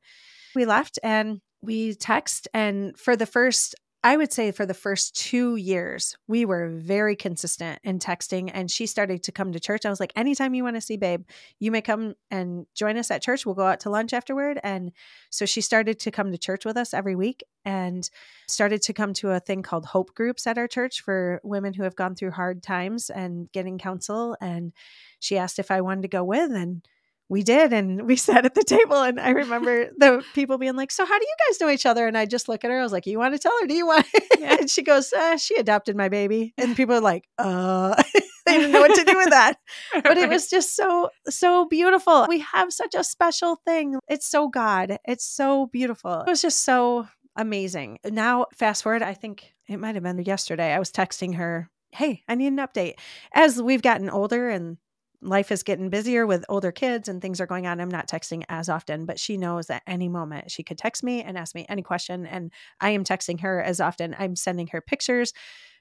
we 0.55 0.64
left 0.64 0.99
and 1.02 1.40
we 1.62 1.94
text 1.94 2.49
and 2.55 2.99
for 2.99 3.17
the 3.17 3.26
first 3.26 3.75
I 4.05 4.17
would 4.17 4.33
say 4.33 4.53
for 4.53 4.65
the 4.65 4.75
first 4.75 5.17
two 5.17 5.57
years, 5.57 6.17
we 6.29 6.45
were 6.45 6.69
very 6.69 7.17
consistent 7.17 7.81
in 7.83 7.99
texting. 7.99 8.51
And 8.55 8.71
she 8.71 8.87
started 8.87 9.25
to 9.25 9.33
come 9.33 9.53
to 9.53 9.59
church. 9.59 9.85
I 9.85 9.91
was 9.91 9.99
like, 9.99 10.13
anytime 10.15 10.55
you 10.55 10.63
want 10.63 10.77
to 10.77 10.81
see 10.81 10.97
Babe, 10.97 11.25
you 11.59 11.73
may 11.73 11.81
come 11.81 12.15
and 12.31 12.67
join 12.75 12.97
us 12.99 13.11
at 13.11 13.23
church. 13.23 13.45
We'll 13.45 13.57
go 13.57 13.67
out 13.67 13.81
to 13.81 13.91
lunch 13.91 14.13
afterward. 14.13 14.61
And 14.63 14.93
so 15.31 15.45
she 15.45 15.61
started 15.61 15.99
to 16.01 16.13
come 16.13 16.31
to 16.31 16.39
church 16.39 16.65
with 16.65 16.77
us 16.77 16.95
every 16.95 17.17
week 17.17 17.43
and 17.65 18.09
started 18.47 18.83
to 18.83 18.93
come 18.93 19.13
to 19.15 19.31
a 19.31 19.41
thing 19.41 19.63
called 19.63 19.87
Hope 19.87 20.15
Groups 20.15 20.47
at 20.47 20.59
our 20.59 20.69
church 20.69 21.01
for 21.01 21.41
women 21.43 21.75
who 21.75 21.83
have 21.83 21.97
gone 21.97 22.15
through 22.15 22.31
hard 22.31 22.63
times 22.63 23.11
and 23.11 23.51
getting 23.51 23.77
counsel. 23.77 24.37
And 24.41 24.73
she 25.19 25.37
asked 25.37 25.59
if 25.59 25.73
I 25.73 25.81
wanted 25.81 26.03
to 26.03 26.09
go 26.09 26.23
with. 26.23 26.53
And 26.53 26.87
we 27.28 27.43
did 27.43 27.73
and 27.73 28.06
we 28.06 28.17
sat 28.26 28.44
at 28.44 28.55
the 28.55 28.64
table 28.64 29.02
and 29.02 29.20
i 29.20 29.31
remember 29.31 29.90
the 29.99 30.23
people 30.34 30.58
being 30.58 30.76
like 30.76 30.90
so 30.90 31.05
how 31.05 31.19
do 31.19 31.25
you 31.25 31.34
guys 31.46 31.61
know 31.61 31.70
each 31.70 31.87
other? 31.87 32.06
And 32.06 32.17
i 32.17 32.26
just 32.26 32.49
look 32.49 32.64
at 32.64 32.70
her 32.70 32.78
i 32.78 32.82
was 32.82 32.93
like 32.93 33.06
you 33.06 33.19
want 33.19 33.34
to 33.34 33.38
tell 33.38 33.52
her 33.61 33.67
do 33.67 33.75
you 33.75 33.87
want 33.87 34.06
and 34.43 34.70
she 34.70 34.82
goes 34.82 35.12
uh, 35.12 35.37
she 35.37 35.56
adopted 35.56 35.96
my 35.96 36.08
baby. 36.08 36.55
And 36.58 36.76
people 36.76 36.94
are 36.94 37.00
like 37.00 37.28
uh. 37.38 38.02
They 38.46 38.58
didn't 38.58 38.70
know 38.70 38.81
what 38.81 38.94
to 38.94 39.02
do 39.02 39.17
with 39.17 39.31
that. 39.31 39.56
But 40.05 40.19
it 40.19 40.28
was 40.28 40.49
just 40.49 40.76
so 40.76 41.11
so 41.28 41.64
beautiful. 41.64 42.26
We 42.28 42.38
have 42.55 42.73
such 42.73 42.94
a 42.94 43.02
special 43.02 43.56
thing. 43.67 43.99
It's 44.06 44.31
so 44.31 44.46
god. 44.49 44.99
It's 45.05 45.25
so 45.25 45.67
beautiful. 45.67 46.20
It 46.20 46.31
was 46.31 46.43
just 46.43 46.61
so 46.62 47.08
amazing. 47.37 47.99
Now 48.05 48.46
fast 48.55 48.82
forward 48.82 49.02
i 49.02 49.14
think 49.14 49.52
it 49.69 49.78
might 49.78 49.94
have 49.94 50.05
been 50.05 50.23
yesterday 50.23 50.73
i 50.73 50.78
was 50.78 50.90
texting 50.90 51.34
her 51.34 51.70
hey 51.93 52.23
i 52.28 52.34
need 52.34 52.49
an 52.49 52.59
update. 52.59 52.95
As 53.33 53.61
we've 53.61 53.83
gotten 53.83 54.11
older 54.11 54.49
and 54.49 54.78
life 55.26 55.50
is 55.50 55.62
getting 55.62 55.90
busier 55.90 56.26
with 56.26 56.45
older 56.49 56.73
kids 56.73 57.09
and 57.09 57.21
things 57.21 57.40
are 57.40 57.47
going 57.47 57.66
on 57.66 57.80
i'm 57.80 57.90
not 57.90 58.09
texting 58.09 58.45
as 58.49 58.68
often 58.68 59.04
but 59.06 59.18
she 59.18 59.37
knows 59.37 59.68
at 59.71 59.83
any 59.87 60.09
moment 60.09 60.50
she 60.50 60.62
could 60.62 60.78
text 60.78 61.02
me 61.02 61.23
and 61.23 61.37
ask 61.37 61.54
me 61.54 61.66
any 61.68 61.83
question 61.83 62.26
and 62.26 62.52
i 62.80 62.90
am 62.90 63.04
texting 63.04 63.40
her 63.40 63.62
as 63.62 63.80
often 63.80 64.14
i'm 64.18 64.37
sending 64.37 64.66
her 64.68 64.80
pictures 64.80 65.33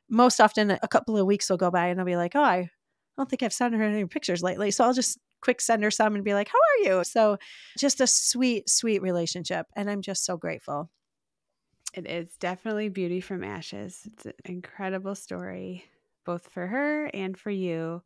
most 0.09 0.39
often 0.39 0.71
a 0.71 0.87
couple 0.87 1.17
of 1.17 1.25
weeks 1.25 1.49
will 1.49 1.57
go 1.57 1.71
by 1.71 1.87
and 1.87 1.99
i'll 1.99 2.05
be 2.05 2.15
like 2.17 2.35
oh 2.35 2.43
i 2.43 2.69
don't 3.17 3.29
think 3.29 3.43
i've 3.43 3.53
sent 3.53 3.75
her 3.75 3.83
any 3.83 4.05
pictures 4.05 4.43
lately 4.43 4.71
so 4.71 4.83
i'll 4.83 4.93
just 4.93 5.19
quick 5.41 5.61
send 5.61 5.83
her 5.83 5.91
some 5.91 6.15
and 6.15 6.23
be 6.23 6.33
like 6.33 6.49
how 6.49 6.57
are 6.57 6.89
you 6.89 7.03
so 7.03 7.37
just 7.77 8.01
a 8.01 8.07
sweet 8.07 8.69
sweet 8.69 9.01
relationship 9.01 9.67
and 9.75 9.89
i'm 9.89 10.01
just 10.01 10.25
so 10.25 10.37
grateful 10.37 10.89
It 11.93 12.05
is 12.07 12.37
definitely 12.37 12.89
beauty 12.89 13.21
from 13.21 13.43
ashes. 13.43 14.01
It's 14.05 14.25
an 14.25 14.33
incredible 14.43 15.15
story, 15.15 15.85
both 16.25 16.47
for 16.49 16.67
her 16.67 17.05
and 17.13 17.37
for 17.37 17.51
you. 17.51 18.03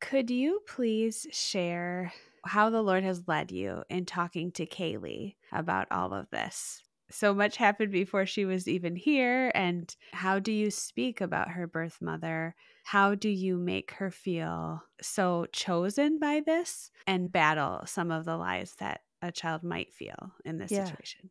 Could 0.00 0.30
you 0.30 0.60
please 0.66 1.26
share 1.32 2.12
how 2.44 2.70
the 2.70 2.82
Lord 2.82 3.02
has 3.02 3.26
led 3.28 3.50
you 3.50 3.82
in 3.90 4.06
talking 4.06 4.52
to 4.52 4.66
Kaylee 4.66 5.36
about 5.52 5.88
all 5.90 6.12
of 6.14 6.30
this? 6.30 6.82
So 7.08 7.32
much 7.32 7.56
happened 7.56 7.92
before 7.92 8.26
she 8.26 8.44
was 8.44 8.66
even 8.66 8.96
here. 8.96 9.52
And 9.54 9.94
how 10.12 10.38
do 10.38 10.50
you 10.52 10.70
speak 10.70 11.20
about 11.20 11.50
her 11.50 11.66
birth 11.66 12.02
mother? 12.02 12.54
How 12.82 13.14
do 13.14 13.28
you 13.28 13.56
make 13.56 13.92
her 13.92 14.10
feel 14.10 14.82
so 15.00 15.46
chosen 15.52 16.18
by 16.18 16.40
this 16.44 16.90
and 17.06 17.30
battle 17.30 17.82
some 17.86 18.10
of 18.10 18.24
the 18.24 18.36
lies 18.36 18.74
that 18.76 19.02
a 19.22 19.30
child 19.30 19.62
might 19.62 19.92
feel 19.94 20.32
in 20.44 20.58
this 20.58 20.72
Yeah. 20.72 20.96
situation? 20.96 21.30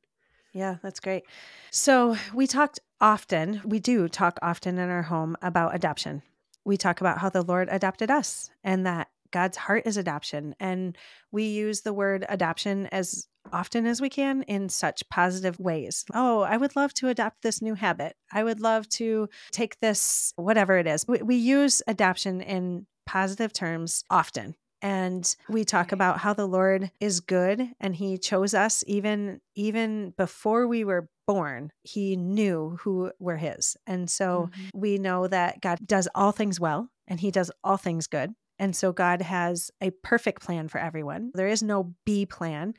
Yeah, 0.53 0.77
that's 0.81 0.99
great. 0.99 1.25
So 1.71 2.15
we 2.33 2.47
talked 2.47 2.79
often, 3.01 3.61
we 3.65 3.79
do 3.79 4.07
talk 4.09 4.39
often 4.41 4.77
in 4.77 4.89
our 4.89 5.03
home 5.03 5.35
about 5.41 5.75
adoption. 5.75 6.23
We 6.65 6.77
talk 6.77 6.99
about 6.99 7.19
how 7.19 7.29
the 7.29 7.43
Lord 7.43 7.69
adopted 7.71 8.11
us 8.11 8.49
and 8.63 8.85
that 8.85 9.07
God's 9.31 9.57
heart 9.57 9.83
is 9.85 9.97
adoption. 9.97 10.55
And 10.59 10.97
we 11.31 11.43
use 11.43 11.81
the 11.81 11.93
word 11.93 12.25
adoption 12.27 12.87
as 12.87 13.27
often 13.51 13.85
as 13.85 14.01
we 14.01 14.09
can 14.09 14.43
in 14.43 14.69
such 14.69 15.07
positive 15.09 15.59
ways. 15.59 16.05
Oh, 16.13 16.41
I 16.41 16.57
would 16.57 16.75
love 16.75 16.93
to 16.95 17.09
adopt 17.09 17.41
this 17.41 17.61
new 17.61 17.75
habit. 17.75 18.15
I 18.31 18.43
would 18.43 18.59
love 18.59 18.89
to 18.89 19.29
take 19.51 19.79
this, 19.79 20.33
whatever 20.35 20.77
it 20.77 20.87
is. 20.87 21.05
We, 21.07 21.19
we 21.19 21.35
use 21.35 21.81
adoption 21.87 22.41
in 22.41 22.87
positive 23.05 23.53
terms 23.53 24.03
often. 24.09 24.55
And 24.81 25.35
we 25.49 25.63
talk 25.63 25.91
about 25.91 26.19
how 26.19 26.33
the 26.33 26.45
Lord 26.45 26.91
is 26.99 27.19
good 27.19 27.69
and 27.79 27.95
he 27.95 28.17
chose 28.17 28.53
us 28.53 28.83
even 28.87 29.41
even 29.55 30.13
before 30.17 30.67
we 30.67 30.83
were 30.83 31.09
born. 31.27 31.71
He 31.83 32.15
knew 32.15 32.77
who 32.81 33.11
were 33.19 33.37
his. 33.37 33.77
And 33.87 34.09
so 34.09 34.49
mm-hmm. 34.51 34.79
we 34.79 34.97
know 34.97 35.27
that 35.27 35.61
God 35.61 35.79
does 35.85 36.07
all 36.13 36.31
things 36.31 36.59
well 36.59 36.89
and 37.07 37.19
he 37.19 37.31
does 37.31 37.51
all 37.63 37.77
things 37.77 38.07
good. 38.07 38.33
And 38.59 38.75
so 38.75 38.91
God 38.91 39.21
has 39.21 39.71
a 39.81 39.91
perfect 39.91 40.41
plan 40.41 40.67
for 40.67 40.77
everyone. 40.79 41.31
There 41.33 41.47
is 41.47 41.61
no 41.61 41.95
B 42.05 42.25
plan. 42.25 42.73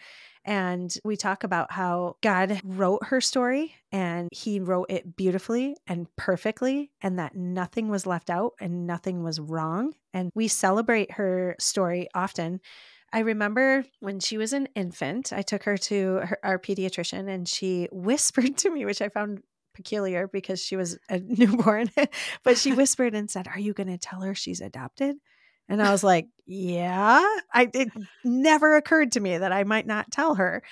And 0.44 0.94
we 1.04 1.16
talk 1.16 1.42
about 1.42 1.72
how 1.72 2.16
God 2.22 2.60
wrote 2.62 3.04
her 3.06 3.20
story 3.20 3.74
and 3.90 4.28
he 4.30 4.60
wrote 4.60 4.86
it 4.88 5.16
beautifully 5.16 5.76
and 5.88 6.06
perfectly, 6.16 6.92
and 7.02 7.18
that 7.18 7.34
nothing 7.34 7.88
was 7.88 8.06
left 8.06 8.30
out 8.30 8.52
and 8.60 8.86
nothing 8.86 9.24
was 9.24 9.40
wrong. 9.40 9.92
And 10.14 10.30
we 10.34 10.46
celebrate 10.46 11.12
her 11.12 11.56
story 11.58 12.08
often. 12.14 12.60
I 13.12 13.20
remember 13.20 13.84
when 14.00 14.20
she 14.20 14.38
was 14.38 14.52
an 14.52 14.68
infant, 14.74 15.32
I 15.32 15.42
took 15.42 15.64
her 15.64 15.76
to 15.76 16.16
her, 16.16 16.38
our 16.42 16.58
pediatrician 16.58 17.28
and 17.28 17.48
she 17.48 17.88
whispered 17.92 18.56
to 18.58 18.70
me, 18.70 18.84
which 18.84 19.02
I 19.02 19.08
found 19.08 19.42
peculiar 19.74 20.28
because 20.28 20.60
she 20.60 20.76
was 20.76 20.98
a 21.08 21.18
newborn, 21.24 21.90
but 22.44 22.56
she 22.56 22.72
whispered 22.74 23.14
and 23.14 23.30
said, 23.30 23.48
Are 23.48 23.58
you 23.58 23.72
going 23.72 23.88
to 23.88 23.98
tell 23.98 24.20
her 24.20 24.34
she's 24.34 24.60
adopted? 24.60 25.16
And 25.68 25.82
I 25.82 25.90
was 25.90 26.04
like, 26.04 26.28
yeah, 26.46 27.24
I 27.52 27.68
it 27.74 27.88
never 28.24 28.76
occurred 28.76 29.12
to 29.12 29.20
me 29.20 29.38
that 29.38 29.52
I 29.52 29.64
might 29.64 29.86
not 29.86 30.10
tell 30.10 30.36
her. 30.36 30.62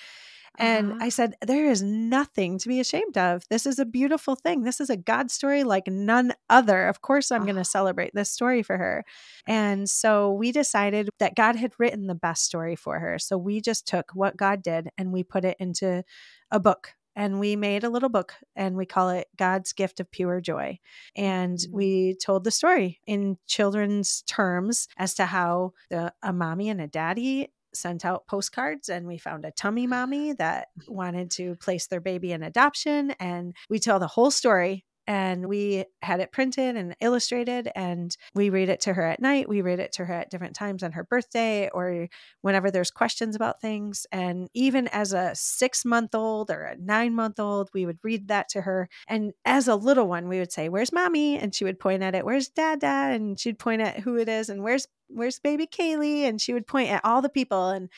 And 0.57 0.93
uh-huh. 0.93 1.05
I 1.05 1.09
said, 1.09 1.35
there 1.45 1.69
is 1.69 1.83
nothing 1.83 2.59
to 2.59 2.69
be 2.69 2.79
ashamed 2.79 3.19
of. 3.19 3.43
This 3.51 3.67
is 3.67 3.81
a 3.81 3.85
beautiful 3.85 4.37
thing. 4.37 4.63
This 4.63 4.81
is 4.81 4.89
a 4.89 4.97
God 4.97 5.31
story 5.31 5.65
like 5.65 5.89
none 5.89 6.33
other. 6.49 6.87
Of 6.87 7.01
course, 7.03 7.33
I'm 7.33 7.39
uh-huh. 7.43 7.47
going 7.47 7.57
to 7.57 7.65
celebrate 7.65 8.15
this 8.15 8.31
story 8.31 8.63
for 8.63 8.79
her. 8.79 9.05
And 9.49 9.91
so 9.91 10.33
we 10.33 10.53
decided 10.53 11.11
that 11.19 11.35
God 11.35 11.57
had 11.57 11.73
written 11.79 12.07
the 12.07 12.15
best 12.15 12.45
story 12.45 12.77
for 12.77 13.01
her. 13.01 13.19
So 13.19 13.37
we 13.37 13.61
just 13.61 13.89
took 13.89 14.13
what 14.15 14.37
God 14.37 14.63
did 14.63 14.91
and 14.97 15.13
we 15.13 15.25
put 15.25 15.45
it 15.45 15.57
into 15.59 16.05
a 16.53 16.61
book 16.61 16.95
and 17.17 17.41
we 17.41 17.57
made 17.57 17.85
a 17.85 17.91
little 17.91 18.09
book 18.09 18.35
and 18.57 18.77
we 18.77 18.87
call 18.87 19.11
it 19.11 19.29
God's 19.37 19.73
Gift 19.73 20.01
of 20.01 20.11
Pure 20.11 20.41
Joy. 20.43 20.79
And 21.17 21.59
mm-hmm. 21.59 21.77
we 21.77 22.17
told 22.23 22.45
the 22.45 22.51
story 22.51 23.01
in 23.07 23.39
children's 23.47 24.23
terms 24.23 24.89
as 24.97 25.15
to 25.15 25.27
how 25.27 25.73
the, 25.91 26.13
a 26.23 26.33
mommy 26.33 26.69
and 26.69 26.81
a 26.81 26.87
daddy 26.87 27.49
sent 27.73 28.05
out 28.05 28.27
postcards 28.27 28.89
and 28.89 29.07
we 29.07 29.19
found 29.19 29.45
a 29.45 29.51
tummy 29.51 29.87
mommy 29.89 30.33
that 30.35 30.69
wanted 30.89 31.31
to 31.33 31.57
place 31.57 31.87
their 31.87 32.01
baby 32.01 32.33
in 32.33 32.43
adoption 32.43 33.13
and 33.21 33.55
we 33.69 33.79
tell 33.79 33.99
the 33.99 34.07
whole 34.07 34.31
story 34.31 34.85
and 35.07 35.47
we 35.49 35.85
had 36.03 36.21
it 36.21 36.33
printed 36.33 36.77
and 36.77 36.97
illustrated 37.01 37.71
and 37.75 38.17
we 38.35 38.51
read 38.51 38.69
it 38.69 38.81
to 38.81 38.93
her 38.95 39.03
at 39.03 39.21
night 39.21 39.49
we 39.49 39.61
read 39.61 39.79
it 39.79 39.93
to 39.93 40.05
her 40.05 40.15
at 40.15 40.31
different 40.31 40.55
times 40.55 40.83
on 40.83 40.93
her 40.93 41.05
birthday 41.05 41.69
or 41.73 42.09
whenever 42.41 42.71
there's 42.71 42.91
questions 42.91 43.37
about 43.37 43.61
things 43.61 44.07
and 44.13 44.49
even 44.55 44.89
as 44.89 45.13
a 45.13 45.33
six 45.35 45.85
month 45.85 46.15
old 46.15 46.51
or 46.51 46.63
a 46.63 46.77
nine 46.77 47.15
month 47.15 47.39
old 47.39 47.71
we 47.75 47.87
would 47.87 47.99
read 48.03 48.29
that 48.29 48.49
to 48.49 48.63
her 48.63 48.89
and 49.09 49.33
as 49.45 49.69
a 49.69 49.77
little 49.77 50.09
one 50.09 50.29
we 50.29 50.39
would 50.39 50.53
say 50.53 50.69
where's 50.69 50.93
mommy? 50.93 51.39
and 51.39 51.55
she 51.55 51.65
would 51.65 51.79
point 51.79 52.03
at 52.03 52.15
it 52.15 52.25
where's 52.25 52.49
dada? 52.49 52.87
and 52.87 53.39
she'd 53.39 53.59
point 53.59 53.83
at 53.83 54.01
who 54.01 54.17
it 54.17 54.29
is 54.29 54.49
and 54.49 54.63
where's 54.63 54.87
where's 55.09 55.39
baby 55.39 55.67
kaylee? 55.67 56.23
and 56.23 56.41
she 56.41 56.53
would 56.55 56.67
point 56.67 56.91
at 56.91 57.05
all 57.05 57.21
the 57.23 57.29
people 57.29 57.69
and 57.71 57.89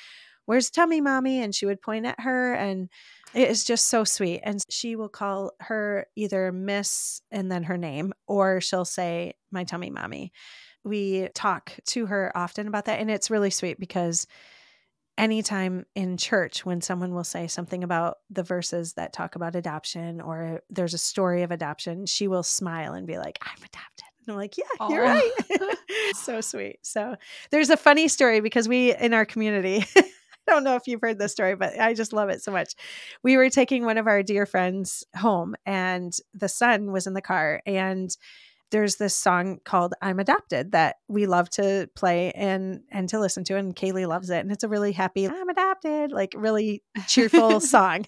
where's 0.47 0.71
tummy 0.71 1.01
mommy? 1.01 1.41
and 1.43 1.55
she 1.55 1.67
would 1.67 1.81
point 1.81 2.07
at 2.07 2.21
her 2.21 2.55
and 2.55 2.89
it 3.37 3.51
is 3.51 3.65
just 3.65 3.87
so 3.87 4.03
sweet. 4.03 4.41
And 4.43 4.65
she 4.71 4.97
will 4.97 5.11
call 5.11 5.53
her 5.61 6.07
either 6.17 6.51
Miss 6.53 7.21
and 7.31 7.53
then 7.53 7.65
her 7.65 7.77
name, 7.77 8.15
or 8.27 8.61
she'll 8.61 8.87
say, 8.87 9.35
My 9.53 9.65
tummy 9.65 9.91
mommy. 9.91 10.33
We 10.85 11.29
talk 11.35 11.73
to 11.87 12.07
her 12.07 12.33
often 12.35 12.67
about 12.67 12.87
that. 12.87 13.01
And 13.01 13.11
it's 13.11 13.31
really 13.31 13.51
sweet 13.51 13.79
because 13.79 14.27
anytime 15.19 15.85
in 15.95 16.17
church 16.17 16.65
when 16.65 16.81
someone 16.81 17.15
will 17.15 17.25
say 17.25 17.47
something 17.47 17.83
about 17.83 18.19
the 18.31 18.43
verses 18.43 18.95
that 18.95 19.13
talk 19.13 19.35
about 19.35 19.57
adoption 19.57 20.21
or 20.21 20.63
there's 20.71 20.95
a 20.95 20.99
story 20.99 21.43
of 21.43 21.51
adoption, 21.51 22.07
she 22.07 22.29
will 22.29 22.43
smile 22.43 22.95
and 22.95 23.07
be 23.07 23.19
like, 23.19 23.39
I'm 23.43 23.59
adopted. 23.59 24.07
And 24.27 24.33
I'm 24.33 24.37
like, 24.37 24.57
yeah, 24.59 24.65
Aww. 24.81 24.91
you're 24.91 25.03
right. 25.03 25.33
so 26.15 26.41
sweet. 26.41 26.79
So 26.83 27.17
there's 27.51 27.71
a 27.71 27.77
funny 27.77 28.09
story 28.09 28.41
because 28.41 28.69
we 28.69 28.95
in 28.95 29.15
our 29.15 29.25
community, 29.25 29.85
don't 30.47 30.65
know 30.65 30.77
if 30.77 30.87
you've 30.87 31.01
heard 31.01 31.19
this 31.19 31.33
story, 31.33 31.57
but 31.57 31.79
I 31.79 31.95
just 31.95 32.13
love 32.13 32.29
it 32.29 32.43
so 32.43 32.53
much. 32.53 32.75
We 33.23 33.37
were 33.37 33.51
taking 33.51 33.85
one 33.85 33.99
of 33.99 34.07
our 34.07 34.23
dear 34.23 34.47
friends 34.47 35.05
home, 35.17 35.55
and 35.65 36.13
the 36.35 36.49
son 36.49 36.93
was 36.93 37.07
in 37.07 37.15
the 37.15 37.23
car, 37.23 37.63
and 37.67 38.17
there's 38.71 38.97
this 38.97 39.15
song 39.15 39.59
called 39.65 39.95
I'm 40.03 40.19
Adopted 40.19 40.73
that 40.73 40.97
we 41.09 41.27
love 41.27 41.49
to 41.51 41.89
play 41.95 42.33
and 42.33 42.81
and 42.91 43.09
to 43.11 43.21
listen 43.21 43.45
to 43.45 43.57
and 43.57 43.75
Kaylee 43.75 44.09
loves 44.09 44.31
it 44.31 44.41
and 44.41 44.51
it's 44.51 44.65
a 44.65 44.69
really 44.69 44.93
happy 44.93 45.29
I'm 45.29 45.49
adopted 45.49 46.13
like 46.13 46.35
really 46.37 46.83
cheerful 47.07 47.61
song. 47.75 48.07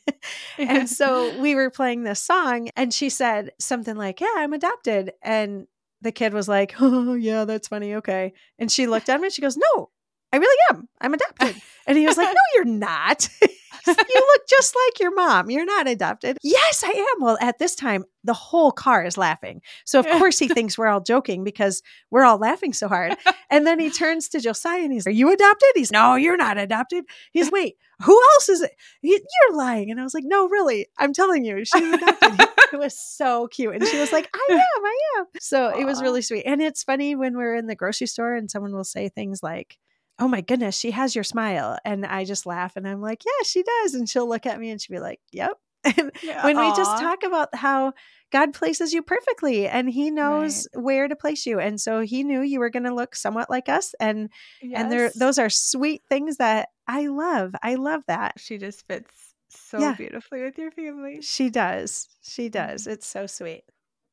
and 0.58 0.88
so 0.88 1.38
we 1.38 1.54
were 1.54 1.70
playing 1.70 2.02
this 2.02 2.20
song 2.20 2.70
and 2.76 2.92
she 2.92 3.08
said 3.08 3.52
something 3.60 3.96
like, 3.96 4.20
"Yeah, 4.20 4.32
I'm 4.36 4.52
adopted." 4.52 5.12
And 5.22 5.66
the 6.00 6.12
kid 6.12 6.32
was 6.34 6.48
like, 6.48 6.74
"Oh, 6.80 7.14
yeah, 7.14 7.44
that's 7.44 7.68
funny. 7.68 7.94
Okay." 7.94 8.32
And 8.58 8.70
she 8.70 8.86
looked 8.86 9.08
at 9.08 9.20
me 9.20 9.26
and 9.26 9.32
she 9.32 9.42
goes, 9.42 9.56
"No, 9.56 9.90
I 10.32 10.36
really 10.36 10.56
am. 10.70 10.88
I'm 11.00 11.14
adopted. 11.14 11.56
And 11.86 11.96
he 11.96 12.06
was 12.06 12.16
like, 12.18 12.28
No, 12.28 12.40
you're 12.54 12.64
not. 12.64 13.28
you 13.40 13.94
look 13.94 14.42
just 14.48 14.74
like 14.86 15.00
your 15.00 15.14
mom. 15.14 15.50
You're 15.50 15.64
not 15.64 15.88
adopted. 15.88 16.36
Yes, 16.42 16.84
I 16.84 16.90
am. 16.90 17.22
Well, 17.22 17.38
at 17.40 17.58
this 17.58 17.74
time, 17.74 18.04
the 18.24 18.34
whole 18.34 18.70
car 18.70 19.04
is 19.04 19.16
laughing. 19.16 19.62
So, 19.86 20.00
of 20.00 20.06
course, 20.18 20.38
he 20.38 20.48
thinks 20.48 20.76
we're 20.76 20.88
all 20.88 21.00
joking 21.00 21.44
because 21.44 21.82
we're 22.10 22.24
all 22.24 22.36
laughing 22.36 22.74
so 22.74 22.88
hard. 22.88 23.16
And 23.50 23.66
then 23.66 23.78
he 23.78 23.90
turns 23.98 24.28
to 24.30 24.40
Josiah 24.40 24.82
and 24.82 24.92
he's, 24.92 25.06
Are 25.06 25.10
you 25.10 25.32
adopted? 25.32 25.70
He's, 25.74 25.90
No, 25.90 26.14
you're 26.16 26.36
not 26.36 26.58
adopted. 26.58 27.04
He's, 27.32 27.50
Wait, 27.50 27.76
who 28.02 28.20
else 28.34 28.50
is 28.50 28.60
it? 28.60 28.72
He, 29.00 29.10
you're 29.12 29.56
lying. 29.56 29.90
And 29.90 29.98
I 29.98 30.02
was 30.02 30.12
like, 30.12 30.24
No, 30.26 30.48
really. 30.48 30.88
I'm 30.98 31.14
telling 31.14 31.44
you, 31.44 31.64
she's 31.64 31.94
adopted. 31.94 32.48
it 32.72 32.78
was 32.78 32.98
so 32.98 33.48
cute. 33.48 33.74
And 33.74 33.86
she 33.86 33.98
was 33.98 34.12
like, 34.12 34.28
I 34.34 34.46
am. 34.50 34.84
I 34.84 34.98
am. 35.18 35.26
So, 35.40 35.72
Aww. 35.72 35.80
it 35.80 35.86
was 35.86 36.02
really 36.02 36.20
sweet. 36.20 36.42
And 36.44 36.60
it's 36.60 36.82
funny 36.82 37.14
when 37.14 37.34
we're 37.36 37.54
in 37.54 37.66
the 37.66 37.74
grocery 37.76 38.08
store 38.08 38.34
and 38.34 38.50
someone 38.50 38.74
will 38.74 38.84
say 38.84 39.08
things 39.08 39.42
like, 39.42 39.78
oh 40.18 40.28
my 40.28 40.40
goodness, 40.40 40.76
she 40.76 40.90
has 40.90 41.14
your 41.14 41.24
smile. 41.24 41.78
And 41.84 42.04
I 42.04 42.24
just 42.24 42.46
laugh 42.46 42.76
and 42.76 42.86
I'm 42.86 43.00
like, 43.00 43.24
yeah, 43.24 43.44
she 43.44 43.62
does. 43.62 43.94
And 43.94 44.08
she'll 44.08 44.28
look 44.28 44.46
at 44.46 44.58
me 44.58 44.70
and 44.70 44.80
she'll 44.80 44.96
be 44.96 45.00
like, 45.00 45.20
yep. 45.32 45.52
And 45.96 46.10
yeah, 46.22 46.44
when 46.44 46.56
aw. 46.58 46.70
we 46.70 46.76
just 46.76 47.00
talk 47.00 47.22
about 47.22 47.54
how 47.54 47.92
God 48.32 48.52
places 48.52 48.92
you 48.92 49.00
perfectly 49.00 49.68
and 49.68 49.88
he 49.88 50.10
knows 50.10 50.66
right. 50.74 50.82
where 50.82 51.08
to 51.08 51.16
place 51.16 51.46
you. 51.46 51.60
And 51.60 51.80
so 51.80 52.00
he 52.00 52.24
knew 52.24 52.42
you 52.42 52.58
were 52.58 52.68
going 52.68 52.84
to 52.84 52.94
look 52.94 53.14
somewhat 53.14 53.48
like 53.48 53.68
us. 53.68 53.94
And, 54.00 54.28
yes. 54.60 54.82
and 54.82 54.92
there, 54.92 55.10
those 55.14 55.38
are 55.38 55.48
sweet 55.48 56.02
things 56.08 56.38
that 56.38 56.68
I 56.86 57.06
love. 57.06 57.54
I 57.62 57.76
love 57.76 58.02
that. 58.08 58.34
She 58.38 58.58
just 58.58 58.86
fits 58.86 59.14
so 59.50 59.78
yeah. 59.78 59.94
beautifully 59.94 60.42
with 60.42 60.58
your 60.58 60.72
family. 60.72 61.20
She 61.22 61.48
does. 61.48 62.08
She 62.22 62.48
does. 62.48 62.82
Mm-hmm. 62.82 62.92
It's 62.92 63.06
so 63.06 63.26
sweet. 63.26 63.62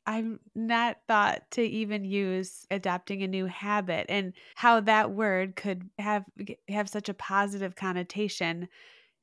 I'm 0.07 0.39
not 0.53 0.97
thought 1.07 1.49
to 1.51 1.61
even 1.61 2.05
use 2.05 2.65
adopting 2.69 3.23
a 3.23 3.27
new 3.27 3.45
habit 3.45 4.05
and 4.09 4.33
how 4.55 4.81
that 4.81 5.11
word 5.11 5.55
could 5.55 5.89
have 5.97 6.25
have 6.69 6.89
such 6.89 7.09
a 7.09 7.13
positive 7.13 7.75
connotation 7.75 8.67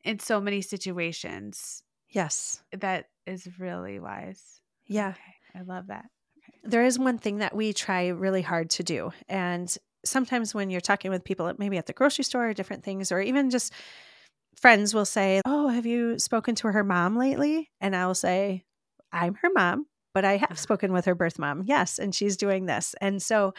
in 0.05 0.19
so 0.19 0.41
many 0.41 0.61
situations. 0.61 1.83
Yes. 2.09 2.63
That 2.73 3.07
is 3.27 3.49
really 3.59 4.01
wise. 4.01 4.61
Yeah. 4.87 5.11
Okay. 5.11 5.21
I 5.55 5.63
love 5.63 5.87
that. 5.87 6.07
Okay. 6.39 6.59
There 6.65 6.85
is 6.85 6.99
one 6.99 7.19
thing 7.19 7.39
that 7.39 7.55
we 7.55 7.73
try 7.73 8.09
really 8.09 8.43
hard 8.43 8.71
to 8.71 8.83
do. 8.83 9.13
And 9.29 9.75
sometimes 10.05 10.55
when 10.55 10.71
you're 10.71 10.81
talking 10.81 11.11
with 11.11 11.25
people, 11.25 11.53
maybe 11.59 11.79
at 11.79 11.87
the 11.87 11.93
grocery 11.93 12.25
store 12.25 12.49
or 12.49 12.55
different 12.55 12.83
things, 12.83 13.13
or 13.13 13.21
even 13.21 13.51
just 13.51 13.73
friends 14.57 14.93
will 14.95 15.05
say, 15.05 15.41
Oh, 15.47 15.69
have 15.69 15.87
you 15.87 16.19
spoken 16.19 16.55
to 16.57 16.69
her 16.69 16.83
mom 16.83 17.17
lately? 17.17 17.71
And 17.81 17.95
I'll 17.95 18.15
say, 18.15 18.65
I'm 19.13 19.35
her 19.37 19.51
mom 19.55 19.87
but 20.15 20.25
I 20.25 20.33
have 20.37 20.51
uh-huh. 20.51 20.55
spoken 20.55 20.93
with 20.93 21.05
her 21.07 21.15
birth 21.15 21.39
mom. 21.39 21.63
Yes. 21.67 21.99
And 21.99 22.15
she's 22.15 22.37
doing 22.37 22.67
this. 22.67 22.95
And 23.01 23.23
so 23.23 23.55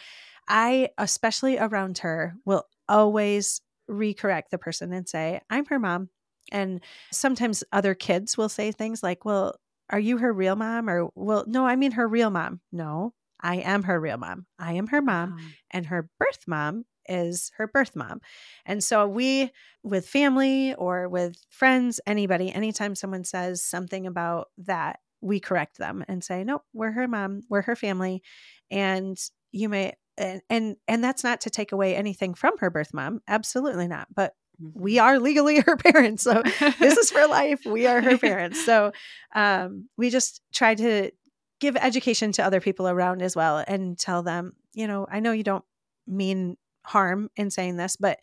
I, 0.48 0.90
especially 0.98 1.58
around 1.58 1.98
her, 1.98 2.34
will 2.44 2.64
always 2.88 3.60
recorrect 3.90 4.50
the 4.50 4.58
person 4.58 4.92
and 4.92 5.08
say, 5.08 5.40
I'm 5.50 5.66
her 5.66 5.78
mom. 5.78 6.10
And 6.52 6.80
sometimes 7.10 7.64
other 7.72 7.94
kids 7.94 8.36
will 8.36 8.48
say 8.48 8.70
things 8.70 9.02
like, 9.02 9.24
Well, 9.24 9.56
are 9.90 9.98
you 9.98 10.18
her 10.18 10.32
real 10.32 10.56
mom? 10.56 10.88
Or, 10.88 11.08
Well, 11.14 11.44
no, 11.46 11.66
I 11.66 11.76
mean 11.76 11.92
her 11.92 12.06
real 12.06 12.30
mom. 12.30 12.60
No, 12.70 13.14
I 13.40 13.56
am 13.56 13.84
her 13.84 13.98
real 13.98 14.18
mom. 14.18 14.46
I 14.58 14.74
am 14.74 14.88
her 14.88 15.02
mom. 15.02 15.38
And 15.70 15.86
her 15.86 16.08
birth 16.18 16.44
mom 16.46 16.84
is 17.08 17.50
her 17.56 17.66
birth 17.66 17.94
mom. 17.94 18.20
And 18.64 18.82
so 18.82 19.06
we, 19.06 19.50
with 19.82 20.08
family 20.08 20.74
or 20.74 21.08
with 21.08 21.36
friends, 21.50 22.00
anybody, 22.06 22.52
anytime 22.52 22.94
someone 22.94 23.24
says 23.24 23.62
something 23.62 24.06
about 24.06 24.48
that, 24.58 25.00
we 25.24 25.40
correct 25.40 25.78
them 25.78 26.04
and 26.06 26.22
say, 26.22 26.44
nope, 26.44 26.62
we're 26.74 26.92
her 26.92 27.08
mom, 27.08 27.40
we're 27.48 27.62
her 27.62 27.74
family. 27.74 28.22
And 28.70 29.18
you 29.52 29.70
may, 29.70 29.94
and, 30.18 30.42
and, 30.50 30.76
and 30.86 31.02
that's 31.02 31.24
not 31.24 31.40
to 31.42 31.50
take 31.50 31.72
away 31.72 31.96
anything 31.96 32.34
from 32.34 32.58
her 32.58 32.68
birth 32.70 32.92
mom. 32.92 33.20
Absolutely 33.26 33.88
not. 33.88 34.06
But 34.14 34.34
we 34.60 34.96
mm-hmm. 34.96 35.06
are 35.06 35.18
legally 35.18 35.60
her 35.66 35.76
parents. 35.76 36.22
So 36.22 36.42
this 36.78 36.98
is 36.98 37.10
for 37.10 37.26
life. 37.26 37.62
We 37.66 37.86
are 37.86 38.02
her 38.02 38.18
parents. 38.18 38.64
So 38.64 38.92
um, 39.34 39.88
we 39.96 40.10
just 40.10 40.42
try 40.52 40.74
to 40.74 41.10
give 41.58 41.76
education 41.76 42.32
to 42.32 42.44
other 42.44 42.60
people 42.60 42.86
around 42.86 43.22
as 43.22 43.34
well 43.34 43.64
and 43.66 43.98
tell 43.98 44.22
them, 44.22 44.52
you 44.74 44.86
know, 44.86 45.06
I 45.10 45.20
know 45.20 45.32
you 45.32 45.42
don't 45.42 45.64
mean 46.06 46.58
harm 46.84 47.30
in 47.34 47.50
saying 47.50 47.78
this, 47.78 47.96
but 47.96 48.18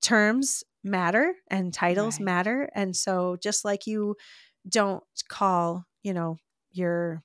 terms 0.00 0.62
matter 0.84 1.34
and 1.50 1.74
titles 1.74 2.20
Right. 2.20 2.24
matter. 2.24 2.70
And 2.76 2.94
so 2.94 3.36
just 3.42 3.64
like 3.64 3.88
you 3.88 4.14
don't 4.68 5.02
call, 5.28 5.84
you 6.02 6.14
know, 6.14 6.38
your 6.72 7.22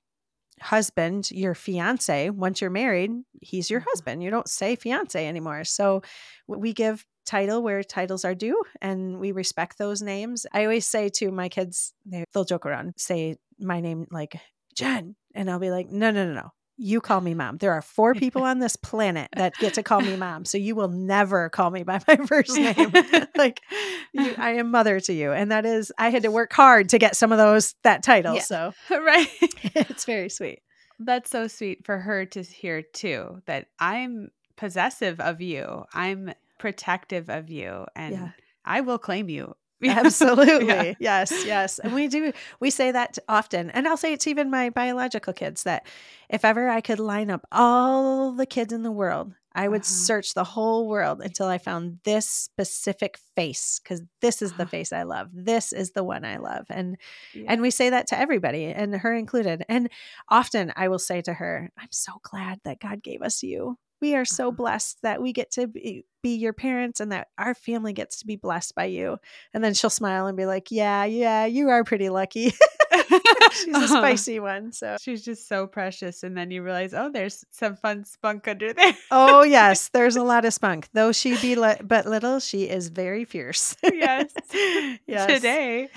husband 0.62 1.32
your 1.32 1.56
fiance 1.56 2.30
once 2.30 2.62
you're 2.62 2.70
married 2.70 3.12
he's 3.42 3.70
your 3.70 3.82
Mhm. 3.82 3.86
husband. 3.90 4.24
You 4.24 4.30
don't 4.30 4.48
say 4.50 4.76
fiance 4.76 5.28
anymore. 5.28 5.64
So 5.66 6.02
we 6.48 6.74
give 6.74 7.06
title 7.26 7.64
where 7.64 7.84
titles 7.84 8.24
are 8.26 8.36
due 8.36 8.64
and 8.82 9.20
we 9.20 9.32
respect 9.32 9.78
those 9.78 10.02
names. 10.02 10.46
I 10.54 10.64
always 10.64 10.88
say 10.88 11.10
to 11.10 11.32
my 11.32 11.50
kids 11.50 11.94
they, 12.06 12.24
they'll 12.34 12.46
joke 12.46 12.66
around 12.66 12.94
say 12.98 13.38
my 13.60 13.82
name 13.82 14.08
like 14.12 14.36
jen 14.76 15.16
and 15.36 15.50
i'll 15.52 15.60
be 15.60 15.70
like 15.72 15.90
no 15.90 16.12
no 16.12 16.26
no 16.26 16.34
no 16.34 16.50
you 16.84 17.00
call 17.00 17.22
me 17.22 17.34
mom 17.34 17.58
there 17.58 17.72
are 17.72 17.82
four 17.82 18.14
people 18.24 18.44
on 18.44 18.60
this 18.60 18.76
planet 18.76 19.30
that 19.36 19.54
get 19.60 19.74
to 19.74 19.84
call 19.84 20.02
me 20.02 20.16
mom 20.16 20.44
so 20.46 20.58
you 20.58 20.76
will 20.76 20.90
never 20.90 21.50
call 21.50 21.72
me 21.72 21.84
by 21.84 22.00
my 22.08 22.18
first 22.18 22.56
name 22.56 22.92
like 23.36 23.62
you, 24.12 24.36
i 24.38 24.52
am 24.52 24.70
mother 24.70 25.00
to 25.00 25.14
you 25.14 25.32
and 25.32 25.52
that 25.52 25.66
is 25.66 25.92
i 25.98 26.10
had 26.10 26.24
to 26.24 26.30
work 26.32 26.52
hard 26.54 26.90
to 26.90 26.98
get 27.00 27.16
some 27.16 27.32
of 27.32 27.38
those 27.38 27.76
that 27.84 28.04
title 28.04 28.36
Yeah. 28.36 28.42
so 28.42 28.74
right. 28.92 29.28
it's 29.74 30.06
very 30.06 30.30
sweet 30.30 30.60
That's 31.00 31.30
so 31.32 31.48
sweet 31.48 31.86
for 31.86 31.98
her 31.98 32.26
to 32.28 32.42
hear 32.44 32.82
too 32.82 33.42
that 33.46 33.68
I'm 33.80 34.30
possessive 34.58 35.20
of 35.20 35.42
you. 35.42 35.86
I'm 35.94 36.34
protective 36.60 37.30
of 37.30 37.50
you 37.50 37.86
and 37.96 38.14
Yeah. 38.14 38.30
I 38.64 38.82
will 38.82 39.00
claim 39.00 39.28
you. 39.28 39.56
Absolutely. 39.88 40.96
Yeah. 40.96 40.96
Yes, 41.00 41.44
yes. 41.46 41.80
And 41.80 41.94
we 41.94 42.08
do 42.08 42.32
we 42.60 42.70
say 42.70 42.92
that 42.92 43.18
often. 43.28 43.70
And 43.72 43.88
I'll 43.88 43.98
say 43.98 44.14
it 44.14 44.20
to 44.22 44.30
even 44.30 44.50
my 44.50 44.70
biological 44.70 45.34
kids 45.34 45.64
that 45.64 45.86
if 46.30 46.46
ever 46.46 46.70
I 46.70 46.82
could 46.82 47.00
line 47.00 47.30
up 47.30 47.46
all 47.52 48.32
the 48.34 48.46
kids 48.46 48.72
in 48.74 48.84
the 48.84 48.92
world, 48.92 49.34
I 49.56 49.68
would 49.68 49.86
Uh-huh. 49.86 49.86
search 49.86 50.34
the 50.34 50.44
whole 50.46 50.88
world 50.88 51.22
until 51.22 51.48
I 51.48 51.58
found 51.58 52.00
this 52.06 52.28
specific 52.30 53.18
face 53.36 53.80
cuz 53.84 54.02
this 54.22 54.42
is 54.42 54.54
the 54.56 54.66
Uh-huh. 54.66 54.68
face 54.68 54.94
I 54.94 55.04
love. 55.04 55.30
This 55.34 55.74
is 55.74 55.92
the 55.92 56.04
one 56.04 56.24
I 56.26 56.38
love. 56.38 56.66
And 56.70 56.98
Yeah. 57.34 57.48
and 57.48 57.62
we 57.62 57.72
say 57.72 57.90
that 57.90 58.08
to 58.08 58.18
everybody 58.20 58.66
and 58.68 58.96
her 58.96 59.14
included. 59.14 59.64
And 59.70 59.90
often 60.30 60.72
I 60.76 60.88
will 60.88 61.00
say 61.00 61.22
to 61.24 61.34
her, 61.34 61.70
I'm 61.78 61.92
so 61.92 62.14
glad 62.24 62.60
that 62.64 62.80
God 62.80 63.04
gave 63.04 63.22
us 63.22 63.44
you. 63.44 63.78
We 64.04 64.16
are 64.16 64.26
so 64.26 64.50
Uh-huh. 64.50 64.52
blessed 64.58 65.02
that 65.04 65.22
we 65.22 65.32
get 65.32 65.50
to 65.52 65.68
be, 65.68 66.04
be 66.22 66.36
your 66.36 66.52
parents 66.52 67.00
and 67.00 67.12
that 67.14 67.30
our 67.38 67.54
family 67.56 67.94
gets 67.94 68.20
to 68.20 68.28
be 68.28 68.36
blessed 68.36 68.76
by 68.76 68.86
you. 68.86 69.18
And 69.54 69.64
then 69.64 69.74
she'll 69.74 69.90
smile 69.90 70.28
and 70.28 70.36
be 70.36 70.46
like, 70.46 70.72
Yeah, 70.72 71.06
yeah, 71.06 71.46
you 71.46 71.70
are 71.70 71.86
pretty 71.86 72.10
lucky. 72.10 72.50
She's 73.54 73.74
a 73.74 73.78
Uh-huh. 73.78 73.88
spicy 73.88 74.40
one. 74.40 74.72
So, 74.74 74.98
She's 75.00 75.24
just 75.24 75.48
so 75.48 75.68
precious. 75.68 76.24
And 76.24 76.36
then 76.38 76.52
you 76.52 76.64
realize, 76.64 76.94
oh, 76.94 77.10
there's 77.12 77.46
some 77.52 77.76
fun 77.78 78.04
spunk 78.04 78.48
under 78.48 78.74
there. 78.74 78.94
oh, 79.10 79.44
yes, 79.60 79.90
there's 79.90 80.16
a 80.18 80.24
lot 80.24 80.44
of 80.46 80.54
spunk. 80.54 80.90
Though 80.94 81.12
she 81.14 81.38
be 81.42 81.56
li- 81.56 81.80
but 81.84 82.06
little, 82.06 82.40
she 82.40 82.64
is 82.70 82.90
very 82.90 83.24
fierce. 83.26 83.76
yes. 83.84 84.32
yes. 85.08 85.28
Today, 85.32 85.90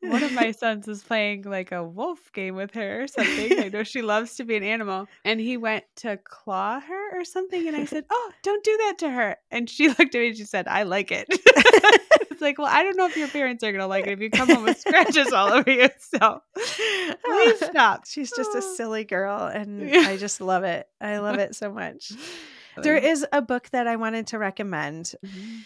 one 0.00 0.22
of 0.22 0.32
my 0.32 0.50
sons 0.52 0.86
was 0.86 1.02
playing 1.02 1.42
like 1.42 1.72
a 1.72 1.84
wolf 1.84 2.32
game 2.32 2.54
with 2.54 2.72
her 2.74 3.02
or 3.02 3.06
something. 3.06 3.60
I 3.60 3.68
know 3.68 3.82
she 3.84 4.02
loves 4.02 4.36
to 4.36 4.44
be 4.44 4.56
an 4.56 4.62
animal. 4.62 5.08
And 5.24 5.40
he 5.40 5.56
went 5.56 5.84
to 5.96 6.16
claw 6.24 6.80
her 6.80 7.18
or 7.20 7.24
something. 7.24 7.68
And 7.68 7.76
I 7.76 7.84
said, 7.84 8.04
Oh, 8.10 8.32
don't 8.42 8.64
do 8.64 8.76
that 8.86 8.98
to 8.98 9.10
her. 9.10 9.36
And 9.50 9.68
she 9.68 9.88
looked 9.98 10.00
at 10.00 10.14
me 10.14 10.28
and 10.28 10.36
she 10.36 10.44
said, 10.44 10.66
I 10.68 10.84
like 10.84 11.12
it. 11.12 11.26
it's 11.30 12.40
like, 12.40 12.58
Well, 12.58 12.68
I 12.68 12.82
don't 12.82 12.96
know 12.96 13.06
if 13.06 13.16
your 13.16 13.28
parents 13.28 13.62
are 13.62 13.72
going 13.72 13.80
to 13.80 13.86
like 13.86 14.06
it 14.06 14.12
if 14.12 14.20
you 14.20 14.30
come 14.30 14.48
home 14.48 14.64
with 14.64 14.78
scratches 14.80 15.32
all 15.32 15.52
over 15.52 15.70
you. 15.70 15.88
So 15.98 16.42
please 17.24 17.60
stop. 17.66 18.06
She's 18.06 18.30
just 18.34 18.54
a 18.54 18.62
silly 18.62 19.04
girl. 19.04 19.44
And. 19.46 19.90
I 19.94 20.16
just 20.16 20.40
love 20.40 20.64
it. 20.64 20.86
I 21.00 21.18
love 21.18 21.38
it 21.38 21.54
so 21.54 21.72
much. 21.72 22.12
There 22.76 22.96
is 22.96 23.26
a 23.32 23.42
book 23.42 23.68
that 23.70 23.86
I 23.86 23.96
wanted 23.96 24.28
to 24.28 24.38
recommend. 24.38 25.14
Mhm. 25.24 25.60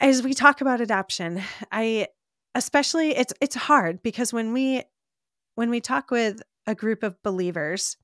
as 0.00 0.22
we 0.22 0.34
talk 0.34 0.60
about 0.60 0.80
adoption 0.80 1.40
i 1.70 2.06
especially 2.54 3.16
it's 3.16 3.32
it's 3.40 3.54
hard 3.54 4.02
because 4.02 4.32
when 4.32 4.52
we 4.52 4.82
when 5.56 5.70
we 5.70 5.80
talk 5.80 6.10
with 6.10 6.42
a 6.66 6.74
group 6.74 7.02
of 7.02 7.20
believers 7.22 7.96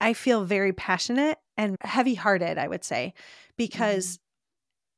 i 0.00 0.12
feel 0.12 0.44
very 0.44 0.72
passionate 0.72 1.38
and 1.56 1.76
heavy 1.80 2.14
hearted 2.14 2.58
i 2.58 2.66
would 2.68 2.84
say 2.84 3.12
because 3.56 4.18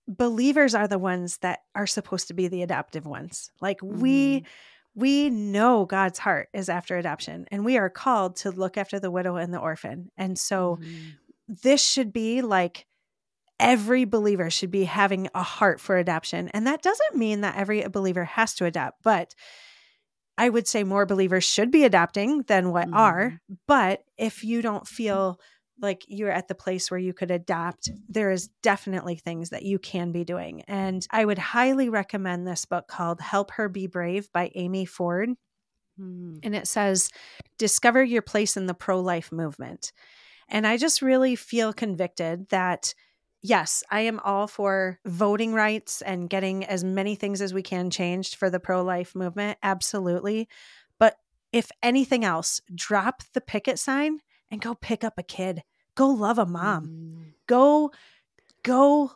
believers 0.09 0.75
are 0.75 0.87
the 0.89 0.99
ones 0.99 1.39
that 1.39 1.61
are 1.75 1.87
supposed 1.87 2.29
to 2.29 2.35
be 2.35 2.49
the 2.49 2.63
adoptive 2.63 3.07
ones 3.07 3.51
like 3.61 3.79
we 3.83 4.41
Mhm. 4.41 4.47
we 4.95 5.31
know 5.31 5.85
god's 5.85 6.19
heart 6.19 6.49
is 6.55 6.69
after 6.69 6.97
adoption 6.97 7.47
and 7.51 7.65
we 7.65 7.77
are 7.77 7.91
called 7.91 8.37
to 8.37 8.51
look 8.51 8.79
after 8.79 8.99
the 9.01 9.11
widow 9.11 9.37
and 9.37 9.53
the 9.53 9.59
orphan 9.59 10.11
and 10.17 10.39
so 10.39 10.77
Mhm. 10.81 11.13
this 11.49 11.83
should 11.83 12.13
be 12.13 12.41
like 12.43 12.87
every 13.59 14.05
believer 14.05 14.51
should 14.51 14.71
be 14.71 14.85
having 14.85 15.29
a 15.35 15.43
heart 15.43 15.81
for 15.81 15.97
adoption. 15.97 16.49
And 16.49 16.67
that 16.67 16.83
doesn't 16.83 17.17
mean 17.17 17.41
that 17.41 17.57
every 17.57 17.87
believer 17.89 18.25
has 18.25 18.55
to 18.55 18.65
adopt, 18.65 19.03
but 19.03 19.35
I 20.39 20.49
would 20.51 20.69
say 20.69 20.85
more 20.85 21.07
believers 21.07 21.45
should 21.45 21.71
be 21.71 21.85
adopting 21.85 22.43
than 22.43 22.71
what 22.71 22.89
are. 22.93 23.41
But 23.67 24.05
if 24.19 24.45
you 24.45 24.61
don't 24.61 24.87
feel 24.87 25.41
like 25.81 26.05
you're 26.09 26.31
at 26.31 26.49
the 26.49 26.55
place 26.55 26.91
where 26.91 27.01
you 27.01 27.13
could 27.15 27.31
adopt, 27.31 27.91
there 28.09 28.31
is 28.31 28.49
definitely 28.63 29.17
things 29.17 29.51
that 29.51 29.63
you 29.63 29.79
can 29.79 30.13
be 30.13 30.25
doing. 30.25 30.63
And 30.69 31.07
I 31.11 31.25
would 31.25 31.39
highly 31.39 31.89
recommend 31.89 32.47
this 32.47 32.65
book 32.67 32.89
called 32.89 33.21
Help 33.21 33.51
Her 33.53 33.69
Be 33.69 33.87
Brave 33.87 34.31
by 34.33 34.51
Amy 34.55 34.85
Ford 34.85 35.31
Mhm. 35.99 36.41
and 36.43 36.55
it 36.55 36.69
says 36.69 37.11
discover 37.57 38.05
your 38.05 38.21
place 38.21 38.59
in 38.59 38.67
the 38.67 38.75
pro-life 38.75 39.33
movement 39.33 39.93
and 40.47 40.67
i 40.67 40.77
just 40.77 41.01
really 41.01 41.35
feel 41.35 41.73
convicted 41.73 42.51
that 42.51 42.95
yes 43.43 43.83
i 43.91 44.01
am 44.01 44.19
all 44.25 44.47
for 44.47 44.99
voting 45.07 45.53
rights 45.53 46.03
and 46.03 46.31
getting 46.31 46.65
as 46.65 46.83
many 46.85 47.15
things 47.15 47.41
as 47.41 47.53
we 47.55 47.63
can 47.63 47.91
changed 47.91 48.35
for 48.35 48.51
the 48.51 48.61
pro-life 48.61 49.15
movement 49.15 49.59
absolutely 49.63 50.49
but 50.99 51.17
if 51.53 51.71
anything 51.83 52.25
else 52.25 52.61
drop 52.75 53.23
the 53.35 53.41
picket 53.41 53.79
sign 53.79 54.21
and 54.51 54.61
go 54.61 54.75
pick 54.75 55.05
up 55.05 55.15
a 55.19 55.23
kid 55.23 55.63
go 55.95 56.09
love 56.09 56.39
a 56.39 56.47
mom 56.47 56.87
Mhm. 56.87 57.33
go 57.47 57.91
go 58.63 59.13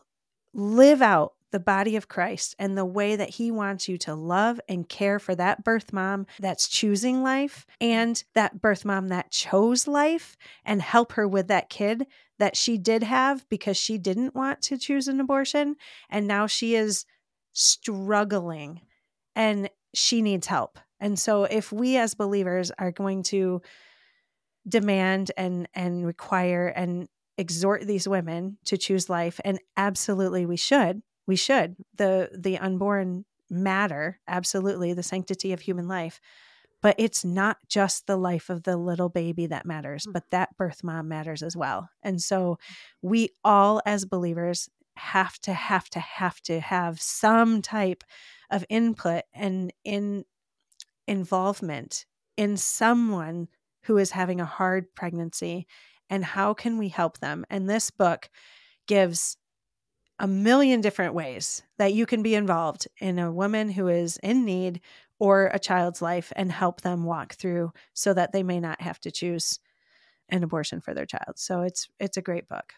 live 0.54 1.02
out 1.02 1.32
the 1.52 1.60
body 1.60 1.96
of 1.96 2.08
Christ 2.08 2.54
and 2.58 2.76
the 2.76 2.84
way 2.84 3.16
that 3.16 3.30
he 3.30 3.50
wants 3.50 3.88
you 3.88 3.98
to 3.98 4.14
love 4.14 4.60
and 4.68 4.88
care 4.88 5.18
for 5.18 5.34
that 5.34 5.64
birth 5.64 5.92
mom 5.92 6.26
that's 6.38 6.68
choosing 6.68 7.22
life 7.22 7.66
and 7.80 8.22
that 8.34 8.60
birth 8.60 8.84
mom 8.84 9.08
that 9.08 9.30
chose 9.30 9.88
life 9.88 10.36
and 10.64 10.80
help 10.80 11.12
her 11.12 11.26
with 11.26 11.48
that 11.48 11.68
kid 11.68 12.06
that 12.38 12.56
she 12.56 12.78
did 12.78 13.02
have 13.02 13.48
because 13.48 13.76
she 13.76 13.98
didn't 13.98 14.34
want 14.34 14.62
to 14.62 14.78
choose 14.78 15.08
an 15.08 15.20
abortion 15.20 15.76
and 16.08 16.26
now 16.26 16.46
she 16.46 16.74
is 16.74 17.04
struggling 17.52 18.80
and 19.34 19.68
she 19.94 20.22
needs 20.22 20.46
help. 20.46 20.78
And 21.00 21.18
so 21.18 21.44
if 21.44 21.72
we 21.72 21.96
as 21.96 22.14
believers 22.14 22.70
are 22.78 22.92
going 22.92 23.22
to 23.24 23.62
demand 24.68 25.32
and 25.36 25.68
and 25.74 26.06
require 26.06 26.68
and 26.68 27.08
exhort 27.38 27.86
these 27.86 28.06
women 28.06 28.58
to 28.66 28.76
choose 28.76 29.08
life 29.08 29.40
and 29.42 29.58
absolutely 29.76 30.44
we 30.44 30.58
should 30.58 31.00
we 31.26 31.36
should. 31.36 31.76
The 31.96 32.30
the 32.36 32.58
unborn 32.58 33.24
matter 33.50 34.20
absolutely 34.28 34.92
the 34.92 35.02
sanctity 35.02 35.52
of 35.52 35.60
human 35.60 35.88
life 35.88 36.20
but 36.82 36.94
it's 36.98 37.24
not 37.24 37.58
just 37.68 38.06
the 38.06 38.16
life 38.16 38.48
of 38.48 38.62
the 38.62 38.76
little 38.76 39.08
baby 39.08 39.46
that 39.46 39.66
matters 39.66 40.06
mm. 40.06 40.12
but 40.12 40.24
that 40.30 40.56
birth 40.56 40.82
mom 40.84 41.08
matters 41.08 41.42
as 41.42 41.56
well. 41.56 41.90
And 42.02 42.22
so 42.22 42.58
we 43.02 43.30
all 43.44 43.82
as 43.84 44.04
believers 44.04 44.68
have 44.96 45.38
to 45.40 45.52
have 45.52 45.88
to 45.90 46.00
have 46.00 46.40
to 46.42 46.60
have 46.60 47.00
some 47.00 47.62
type 47.62 48.04
of 48.50 48.64
input 48.68 49.24
and 49.32 49.72
in 49.84 50.24
involvement 51.06 52.06
in 52.36 52.56
someone 52.56 53.48
who 53.84 53.98
is 53.98 54.10
having 54.10 54.40
a 54.40 54.46
hard 54.46 54.94
pregnancy 54.94 55.66
and 56.08 56.24
how 56.24 56.52
can 56.52 56.76
we 56.76 56.88
help 56.88 57.18
them? 57.18 57.44
And 57.48 57.68
this 57.68 57.90
book 57.90 58.28
gives 58.86 59.36
a 60.20 60.28
million 60.28 60.82
different 60.82 61.14
ways 61.14 61.62
that 61.78 61.94
you 61.94 62.04
can 62.06 62.22
be 62.22 62.34
involved 62.34 62.86
in 62.98 63.18
a 63.18 63.32
woman 63.32 63.70
who 63.70 63.88
is 63.88 64.18
in 64.22 64.44
need 64.44 64.80
or 65.18 65.50
a 65.52 65.58
child's 65.58 66.02
life 66.02 66.30
and 66.36 66.52
help 66.52 66.82
them 66.82 67.04
walk 67.04 67.34
through 67.34 67.72
so 67.94 68.12
that 68.12 68.30
they 68.32 68.42
may 68.42 68.60
not 68.60 68.80
have 68.82 69.00
to 69.00 69.10
choose 69.10 69.58
an 70.28 70.44
abortion 70.44 70.80
for 70.80 70.94
their 70.94 71.06
child. 71.06 71.36
So 71.36 71.62
it's 71.62 71.88
it's 71.98 72.18
a 72.18 72.22
great 72.22 72.48
book. 72.48 72.74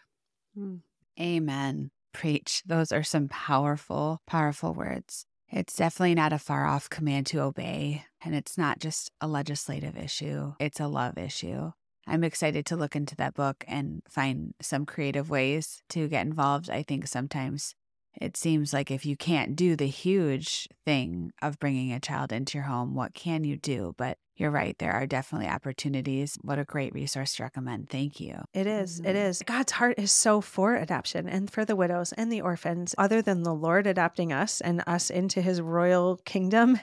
Hmm. 0.55 0.77
Amen. 1.19 1.91
Preach. 2.13 2.63
Those 2.65 2.91
are 2.91 3.03
some 3.03 3.27
powerful, 3.27 4.21
powerful 4.25 4.73
words. 4.73 5.25
It's 5.49 5.75
definitely 5.75 6.15
not 6.15 6.33
a 6.33 6.39
far 6.39 6.65
off 6.65 6.89
command 6.89 7.27
to 7.27 7.41
obey. 7.41 8.05
And 8.23 8.33
it's 8.33 8.57
not 8.57 8.79
just 8.79 9.11
a 9.19 9.27
legislative 9.27 9.97
issue, 9.97 10.53
it's 10.59 10.79
a 10.79 10.87
love 10.87 11.17
issue. 11.17 11.73
I'm 12.07 12.23
excited 12.23 12.65
to 12.67 12.75
look 12.75 12.95
into 12.95 13.15
that 13.17 13.33
book 13.33 13.63
and 13.67 14.01
find 14.09 14.53
some 14.61 14.85
creative 14.85 15.29
ways 15.29 15.81
to 15.89 16.07
get 16.07 16.25
involved. 16.25 16.69
I 16.69 16.83
think 16.83 17.07
sometimes 17.07 17.75
it 18.19 18.37
seems 18.37 18.73
like 18.73 18.91
if 18.91 19.05
you 19.05 19.15
can't 19.15 19.55
do 19.55 19.75
the 19.75 19.87
huge 19.87 20.67
thing 20.85 21.31
of 21.41 21.59
bringing 21.59 21.91
a 21.91 21.99
child 21.99 22.31
into 22.31 22.57
your 22.57 22.65
home, 22.65 22.93
what 22.93 23.13
can 23.13 23.43
you 23.43 23.57
do? 23.57 23.95
But 23.97 24.17
you're 24.35 24.51
right. 24.51 24.77
There 24.79 24.91
are 24.91 25.05
definitely 25.05 25.47
opportunities. 25.47 26.37
What 26.41 26.59
a 26.59 26.63
great 26.63 26.93
resource 26.93 27.35
to 27.35 27.43
recommend. 27.43 27.89
Thank 27.89 28.19
you. 28.19 28.35
It 28.53 28.65
is, 28.65 28.99
It 28.99 29.15
is. 29.15 29.41
God's 29.45 29.73
heart 29.73 29.99
is 29.99 30.11
so 30.11 30.41
for 30.41 30.75
adoption 30.75 31.27
and 31.27 31.51
for 31.51 31.65
the 31.65 31.75
widows 31.75 32.13
and 32.13 32.31
the 32.31 32.41
orphans. 32.41 32.95
Other 32.97 33.21
than 33.21 33.43
the 33.43 33.53
Lord 33.53 33.85
adopting 33.85 34.33
us 34.33 34.59
and 34.59 34.83
us 34.87 35.09
into 35.09 35.41
his 35.41 35.61
royal 35.61 36.17
kingdom, 36.25 36.79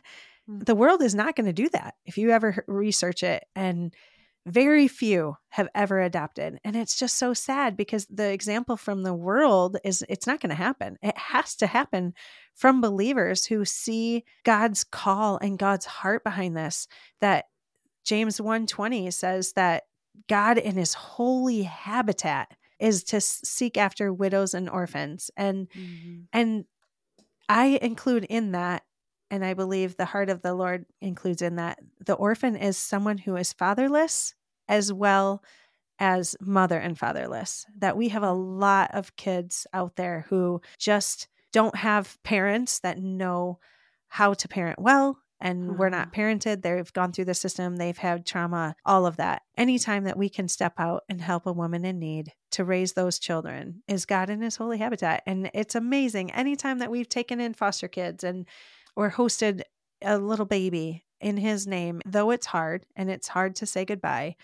mm. 0.49 0.65
the 0.65 0.77
world 0.77 1.03
is 1.03 1.15
not 1.15 1.35
going 1.35 1.47
to 1.47 1.53
do 1.53 1.69
that. 1.71 1.95
If 2.05 2.19
you 2.19 2.31
ever 2.31 2.65
research 2.69 3.23
it 3.25 3.45
and 3.57 3.93
very 4.47 4.89
few 4.89 5.37
have 5.51 5.69
ever 5.75 6.01
adopted. 6.01 6.59
And 6.65 6.75
it's 6.75 6.99
just 6.99 7.19
so 7.19 7.35
sad 7.35 7.77
because 7.77 8.07
the 8.07 8.33
example 8.33 8.77
from 8.77 9.03
the 9.03 9.15
world 9.15 9.77
is 9.85 10.05
it's 10.09 10.27
not 10.27 10.41
going 10.41 10.51
to 10.51 10.57
happen. 10.57 10.97
It 11.03 11.17
has 11.17 11.57
to 11.57 11.67
happen 11.67 12.15
from 12.55 12.81
believers 12.81 13.47
who 13.47 13.65
see 13.65 14.25
God's 14.45 14.85
call 14.85 15.39
and 15.39 15.59
God's 15.59 15.87
heart 15.87 16.25
behind 16.25 16.57
this 16.57 16.89
that 17.21 17.47
James 18.05 18.39
1:20 18.39 19.13
says 19.13 19.53
that 19.53 19.85
God 20.29 20.59
in 20.59 20.77
his 20.77 20.95
holy 20.95 21.63
habitat 21.63 22.57
is 22.79 23.05
to 23.05 23.21
seek 23.21 23.77
after 23.77 24.13
widows 24.13 24.55
and 24.55 24.71
orphans 24.71 25.31
and 25.37 25.69
mm-hmm. 25.71 26.23
and 26.33 26.65
I 27.49 27.79
include 27.83 28.25
in 28.25 28.53
that 28.53 28.85
and 29.31 29.45
I 29.45 29.55
believe 29.55 29.97
the 29.97 30.05
heart 30.05 30.29
of 30.29 30.43
the 30.43 30.55
Lord 30.55 30.87
includes 31.01 31.43
in 31.43 31.57
that 31.57 31.79
the 32.05 32.15
orphan 32.15 32.57
is 32.57 32.77
someone 32.77 33.19
who 33.19 33.37
is 33.37 33.53
fatherless 33.53 34.35
as 34.69 34.93
well 34.93 35.43
as 35.99 36.37
mother 36.41 36.79
and 36.79 36.99
fatherless. 36.99 37.67
That 37.79 37.97
we 37.97 38.09
have 38.09 38.23
a 38.23 38.33
lot 38.33 38.91
of 38.95 39.17
kids 39.17 39.67
out 39.73 39.97
there 39.97 40.27
who 40.29 40.61
just 40.79 41.29
don't 41.53 41.77
have 41.77 42.19
parents 42.23 42.81
that 42.81 42.99
know 42.99 43.59
how 44.09 44.35
to 44.35 44.49
parent 44.49 44.79
well 44.79 45.19
and 45.41 45.79
we're 45.79 45.89
not 45.89 46.13
parented. 46.13 46.63
They've 46.63 46.93
gone 46.93 47.13
through 47.13 47.25
the 47.25 47.35
system, 47.35 47.77
they've 47.77 47.97
had 47.97 48.27
trauma, 48.27 48.77
all 48.85 49.07
of 49.07 49.17
that. 49.17 49.43
Anytime 49.57 50.05
that 50.05 50.19
we 50.19 50.29
can 50.29 50.49
step 50.49 50.75
out 50.79 51.05
and 51.09 51.21
help 51.21 51.47
a 51.47 51.53
woman 51.53 51.85
in 51.85 51.99
need 51.99 52.33
to 52.53 52.65
raise 52.65 52.93
those 52.93 53.19
children 53.19 53.83
is 53.89 54.05
God 54.05 54.29
in 54.29 54.43
his 54.43 54.57
holy 54.57 54.79
habitat. 54.79 55.23
And 55.27 55.51
it's 55.55 55.75
amazing. 55.75 56.31
Anytime 56.33 56.79
that 56.81 56.91
we've 56.91 57.09
taken 57.09 57.41
in 57.41 57.55
foster 57.55 57.89
kids 57.89 58.23
and 58.23 58.47
or 58.97 59.11
hosted 59.11 59.63
a 60.03 60.19
little 60.19 60.47
baby 60.47 61.05
in 61.21 61.37
his 61.37 61.67
name, 61.67 62.01
though 62.07 62.31
it's 62.31 62.47
hard 62.47 62.87
and 62.97 63.11
it's 63.11 63.29
hard 63.29 63.57
to 63.57 63.67
say 63.67 63.85
goodbye 63.85 64.37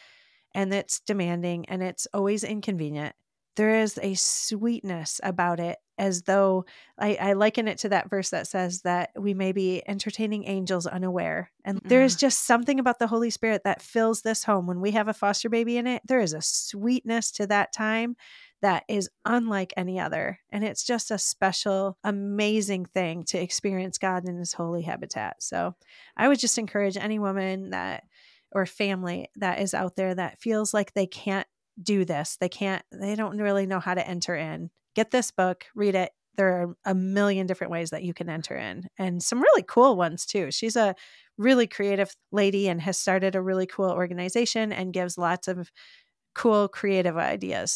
and 0.54 0.72
it's 0.72 1.00
demanding 1.00 1.66
and 1.68 1.82
it's 1.82 2.06
always 2.12 2.44
inconvenient, 2.44 3.14
there 3.56 3.80
is 3.80 3.98
a 4.02 4.14
sweetness 4.14 5.20
about 5.22 5.60
it 5.60 5.78
as 5.98 6.22
though 6.22 6.66
I, 6.98 7.14
I, 7.14 7.32
liken 7.32 7.68
it 7.68 7.78
to 7.78 7.88
that 7.88 8.10
verse 8.10 8.28
that 8.28 8.46
says 8.46 8.82
that 8.82 9.10
we 9.18 9.32
may 9.32 9.52
be 9.52 9.82
entertaining 9.88 10.44
angels 10.44 10.86
unaware. 10.86 11.50
And 11.64 11.82
mm. 11.82 11.88
there 11.88 12.02
is 12.02 12.16
mm. 12.16 12.20
just 12.20 12.46
something 12.46 12.78
about 12.78 12.98
the 12.98 13.06
Holy 13.06 13.30
Spirit 13.30 13.64
that 13.64 13.80
fills 13.80 14.20
this 14.20 14.44
home. 14.44 14.66
When 14.66 14.82
we 14.82 14.90
have 14.90 15.08
a 15.08 15.14
foster 15.14 15.48
baby 15.48 15.78
in 15.78 15.86
it, 15.86 16.02
there 16.06 16.20
is 16.20 16.34
a 16.34 16.42
sweetness 16.42 17.30
to 17.32 17.46
that 17.46 17.72
time 17.72 18.16
that 18.62 18.84
is 18.88 19.10
unlike 19.24 19.72
any 19.76 20.00
other. 20.00 20.40
And 20.50 20.64
it's 20.64 20.84
just 20.84 21.10
a 21.10 21.18
special, 21.18 21.98
amazing 22.02 22.86
thing 22.86 23.24
to 23.24 23.38
experience 23.38 23.98
God 23.98 24.26
in 24.26 24.38
his 24.38 24.54
holy 24.54 24.82
habitat. 24.82 25.42
So 25.42 25.74
I 26.16 26.28
would 26.28 26.38
just 26.38 26.58
encourage 26.58 26.96
any 26.96 27.18
woman 27.18 27.70
that 27.70 28.04
or 28.52 28.64
family 28.64 29.28
that 29.36 29.60
is 29.60 29.74
out 29.74 29.96
there 29.96 30.14
that 30.14 30.40
feels 30.40 30.72
like 30.72 30.94
they 30.94 31.06
can't 31.06 31.46
do 31.82 32.04
this. 32.04 32.36
They 32.40 32.48
can't, 32.48 32.82
they 32.90 33.14
don't 33.14 33.38
really 33.38 33.66
know 33.66 33.80
how 33.80 33.94
to 33.94 34.06
enter 34.06 34.34
in. 34.34 34.70
Get 34.94 35.10
this 35.10 35.30
book, 35.30 35.66
read 35.74 35.94
it. 35.94 36.12
There 36.36 36.62
are 36.62 36.76
a 36.84 36.94
million 36.94 37.46
different 37.46 37.70
ways 37.70 37.90
that 37.90 38.02
you 38.02 38.14
can 38.14 38.28
enter 38.28 38.54
in 38.54 38.88
and 38.98 39.22
some 39.22 39.40
really 39.42 39.64
cool 39.66 39.96
ones 39.96 40.26
too. 40.26 40.50
She's 40.50 40.76
a 40.76 40.94
really 41.38 41.66
creative 41.66 42.14
lady 42.30 42.68
and 42.68 42.80
has 42.80 42.98
started 42.98 43.34
a 43.34 43.42
really 43.42 43.66
cool 43.66 43.90
organization 43.90 44.72
and 44.72 44.92
gives 44.92 45.18
lots 45.18 45.48
of 45.48 45.70
cool 46.34 46.68
creative 46.68 47.16
ideas. 47.16 47.75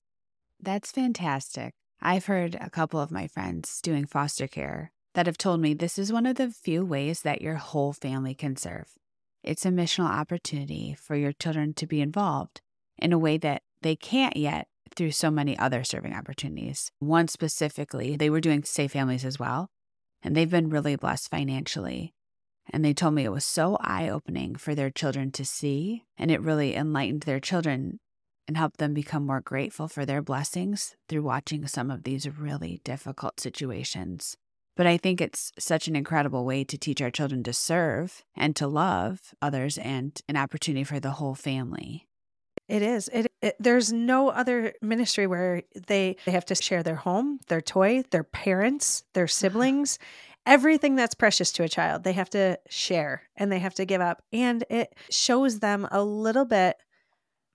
That's 0.62 0.92
fantastic. 0.92 1.72
I've 2.02 2.26
heard 2.26 2.56
a 2.60 2.70
couple 2.70 3.00
of 3.00 3.10
my 3.10 3.26
friends 3.26 3.80
doing 3.82 4.06
foster 4.06 4.46
care 4.46 4.92
that 5.14 5.26
have 5.26 5.38
told 5.38 5.60
me 5.60 5.74
this 5.74 5.98
is 5.98 6.12
one 6.12 6.26
of 6.26 6.36
the 6.36 6.50
few 6.50 6.84
ways 6.84 7.22
that 7.22 7.42
your 7.42 7.56
whole 7.56 7.92
family 7.92 8.34
can 8.34 8.56
serve. 8.56 8.88
It's 9.42 9.64
a 9.64 9.70
missional 9.70 10.08
opportunity 10.08 10.94
for 10.94 11.16
your 11.16 11.32
children 11.32 11.72
to 11.74 11.86
be 11.86 12.00
involved 12.00 12.60
in 12.98 13.12
a 13.12 13.18
way 13.18 13.38
that 13.38 13.62
they 13.82 13.96
can't 13.96 14.36
yet 14.36 14.68
through 14.94 15.12
so 15.12 15.30
many 15.30 15.58
other 15.58 15.82
serving 15.82 16.14
opportunities. 16.14 16.90
One 16.98 17.28
specifically, 17.28 18.16
they 18.16 18.28
were 18.28 18.40
doing 18.40 18.62
Safe 18.64 18.92
Families 18.92 19.24
as 19.24 19.38
well, 19.38 19.70
and 20.22 20.36
they've 20.36 20.50
been 20.50 20.68
really 20.68 20.96
blessed 20.96 21.30
financially. 21.30 22.14
And 22.72 22.84
they 22.84 22.92
told 22.92 23.14
me 23.14 23.24
it 23.24 23.32
was 23.32 23.46
so 23.46 23.78
eye 23.80 24.08
opening 24.08 24.56
for 24.56 24.74
their 24.74 24.90
children 24.90 25.32
to 25.32 25.44
see, 25.44 26.04
and 26.18 26.30
it 26.30 26.42
really 26.42 26.74
enlightened 26.74 27.22
their 27.22 27.40
children 27.40 27.98
and 28.50 28.56
help 28.56 28.78
them 28.78 28.92
become 28.92 29.24
more 29.24 29.40
grateful 29.40 29.86
for 29.86 30.04
their 30.04 30.20
blessings 30.20 30.96
through 31.08 31.22
watching 31.22 31.68
some 31.68 31.88
of 31.88 32.02
these 32.02 32.28
really 32.28 32.80
difficult 32.82 33.38
situations. 33.38 34.36
But 34.76 34.88
I 34.88 34.96
think 34.96 35.20
it's 35.20 35.52
such 35.56 35.86
an 35.86 35.94
incredible 35.94 36.44
way 36.44 36.64
to 36.64 36.76
teach 36.76 37.00
our 37.00 37.12
children 37.12 37.44
to 37.44 37.52
serve 37.52 38.24
and 38.34 38.56
to 38.56 38.66
love 38.66 39.20
others 39.40 39.78
and 39.78 40.20
an 40.28 40.36
opportunity 40.36 40.82
for 40.82 40.98
the 40.98 41.12
whole 41.12 41.36
family. 41.36 42.08
It 42.66 42.82
is. 42.82 43.08
It, 43.12 43.30
it, 43.40 43.54
there's 43.60 43.92
no 43.92 44.30
other 44.30 44.74
ministry 44.82 45.28
where 45.28 45.62
they, 45.86 46.16
they 46.26 46.32
have 46.32 46.46
to 46.46 46.56
share 46.56 46.82
their 46.82 46.96
home, 46.96 47.38
their 47.46 47.60
toy, 47.60 48.02
their 48.10 48.24
parents, 48.24 49.04
their 49.14 49.24
uh-huh. 49.26 49.30
siblings, 49.30 50.00
everything 50.44 50.96
that's 50.96 51.14
precious 51.14 51.52
to 51.52 51.62
a 51.62 51.68
child. 51.68 52.02
They 52.02 52.14
have 52.14 52.30
to 52.30 52.58
share 52.68 53.22
and 53.36 53.52
they 53.52 53.60
have 53.60 53.74
to 53.74 53.84
give 53.84 54.00
up. 54.00 54.24
And 54.32 54.64
it 54.68 54.92
shows 55.08 55.60
them 55.60 55.86
a 55.92 56.02
little 56.02 56.46
bit 56.46 56.78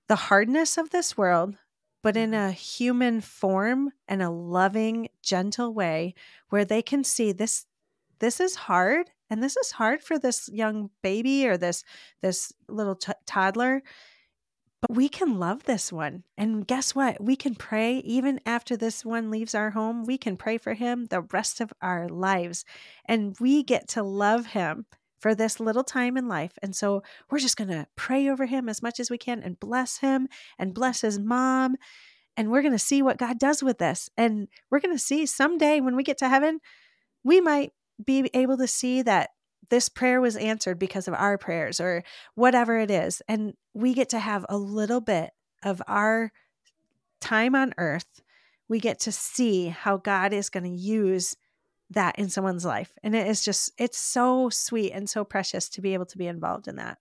the 0.08 0.16
hardness 0.16 0.78
of 0.78 0.90
this 0.90 1.18
world, 1.18 1.56
but 2.04 2.16
in 2.16 2.32
mm-hmm. 2.32 2.50
a 2.50 2.52
human 2.52 3.22
form 3.22 3.92
and 4.08 4.22
a 4.22 4.30
loving, 4.30 5.10
gentle 5.22 5.74
way 5.74 6.14
where 6.50 6.66
they 6.66 6.82
can 6.82 7.04
see 7.04 7.32
this 7.32 7.66
this 8.20 8.40
is 8.40 8.56
hard 8.56 9.10
and 9.30 9.44
this 9.44 9.58
is 9.58 9.72
hard 9.72 10.02
for 10.02 10.18
this 10.18 10.50
young 10.54 10.90
baby 11.04 11.48
or 11.48 11.58
this 11.58 11.84
this 12.22 12.54
little 12.70 12.96
t- 12.96 13.12
toddler 13.26 13.82
but 14.82 14.96
we 14.96 15.10
can 15.10 15.40
love 15.40 15.64
this 15.64 15.92
one. 15.92 16.26
And 16.38 16.68
guess 16.68 16.94
what? 16.94 17.20
We 17.20 17.36
can 17.36 17.56
pray. 17.56 17.98
Even 18.00 18.40
after 18.46 18.78
this 18.78 19.04
one 19.04 19.32
leaves 19.32 19.56
our 19.56 19.72
home 19.72 20.06
we 20.06 20.18
can 20.18 20.38
pray 20.38 20.60
for 20.60 20.76
him 20.76 21.06
the 21.06 21.22
rest 21.22 21.60
of 21.60 21.74
our 21.82 22.08
lives. 22.08 22.66
And 23.06 23.36
we 23.40 23.64
get 23.64 23.88
to 23.90 24.04
love 24.04 24.48
him 24.48 24.86
for 25.26 25.34
this 25.34 25.60
little 25.60 25.84
time 25.84 26.18
in 26.18 26.28
life. 26.28 26.52
And 26.62 26.76
so 26.76 27.02
we're 27.32 27.40
just 27.40 27.58
going 27.58 27.72
to 27.72 27.88
pray 27.96 28.30
over 28.30 28.46
him 28.46 28.70
as 28.70 28.84
much 28.84 29.00
as 29.00 29.10
we 29.10 29.18
can 29.18 29.42
and 29.42 29.60
bless 29.60 29.98
him 29.98 30.28
and 30.60 30.72
bless 30.72 31.02
his 31.02 31.18
mom. 31.18 31.78
And 32.38 32.52
we're 32.52 32.62
going 32.62 32.76
to 32.76 32.78
see 32.78 33.02
what 33.02 33.18
God 33.18 33.40
does 33.40 33.64
with 33.64 33.80
this. 33.80 34.08
And 34.16 34.48
we're 34.70 34.82
going 34.82 34.94
to 34.94 35.04
see 35.04 35.26
someday 35.26 35.82
when 35.82 35.96
we 35.96 36.04
get 36.04 36.20
to 36.20 36.30
heaven, 36.30 36.60
we 37.24 37.42
might 37.42 37.72
be 38.06 38.30
able 38.36 38.56
to 38.58 38.68
see 38.68 39.02
that 39.02 39.32
this 39.72 39.90
prayer 39.90 40.22
was 40.22 40.36
answered 40.36 40.78
because 40.78 41.08
of 41.08 41.16
our 41.16 41.40
prayers 41.40 41.80
or 41.80 42.04
whatever 42.36 42.78
it 42.78 42.92
is. 42.92 43.24
And 43.28 43.56
we 43.74 43.96
get 43.96 44.10
to 44.10 44.20
have 44.20 44.46
a 44.48 44.60
little 44.60 45.02
bit 45.02 45.32
of 45.64 45.82
our 45.88 46.32
time 47.20 47.56
on 47.56 47.74
earth. 47.80 48.22
We 48.70 48.80
get 48.80 49.00
to 49.00 49.12
see 49.12 49.70
how 49.70 49.98
God 49.98 50.34
is 50.34 50.52
going 50.52 50.66
to 50.66 50.80
use 50.80 51.36
that 51.90 52.18
in 52.18 52.30
someone's 52.30 52.66
life. 52.66 52.92
And 53.04 53.16
it 53.16 53.28
is 53.28 53.44
just, 53.44 53.72
it's 53.78 53.98
so 53.98 54.50
sweet 54.50 54.92
and 54.92 55.10
so 55.10 55.24
precious 55.24 55.70
to 55.70 55.82
be 55.82 55.94
able 55.94 56.06
to 56.08 56.18
be 56.18 56.28
involved 56.28 56.68
in 56.68 56.78
that. 56.78 56.98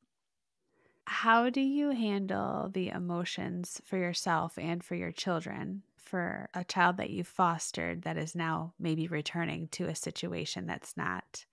How 1.06 1.50
do 1.50 1.60
you 1.60 1.90
handle 1.90 2.70
the 2.72 2.88
emotions 2.88 3.80
for 3.84 3.96
yourself 3.96 4.58
and 4.58 4.82
for 4.82 4.94
your 4.94 5.12
children 5.12 5.82
for 5.98 6.48
a 6.54 6.64
child 6.64 6.96
that 6.98 7.10
you 7.10 7.24
fostered 7.24 8.02
that 8.02 8.16
is 8.16 8.34
now 8.34 8.72
maybe 8.78 9.06
returning 9.06 9.68
to 9.72 9.86
a 9.86 9.94
situation 9.94 10.66
that's 10.66 10.96
not 10.96 11.44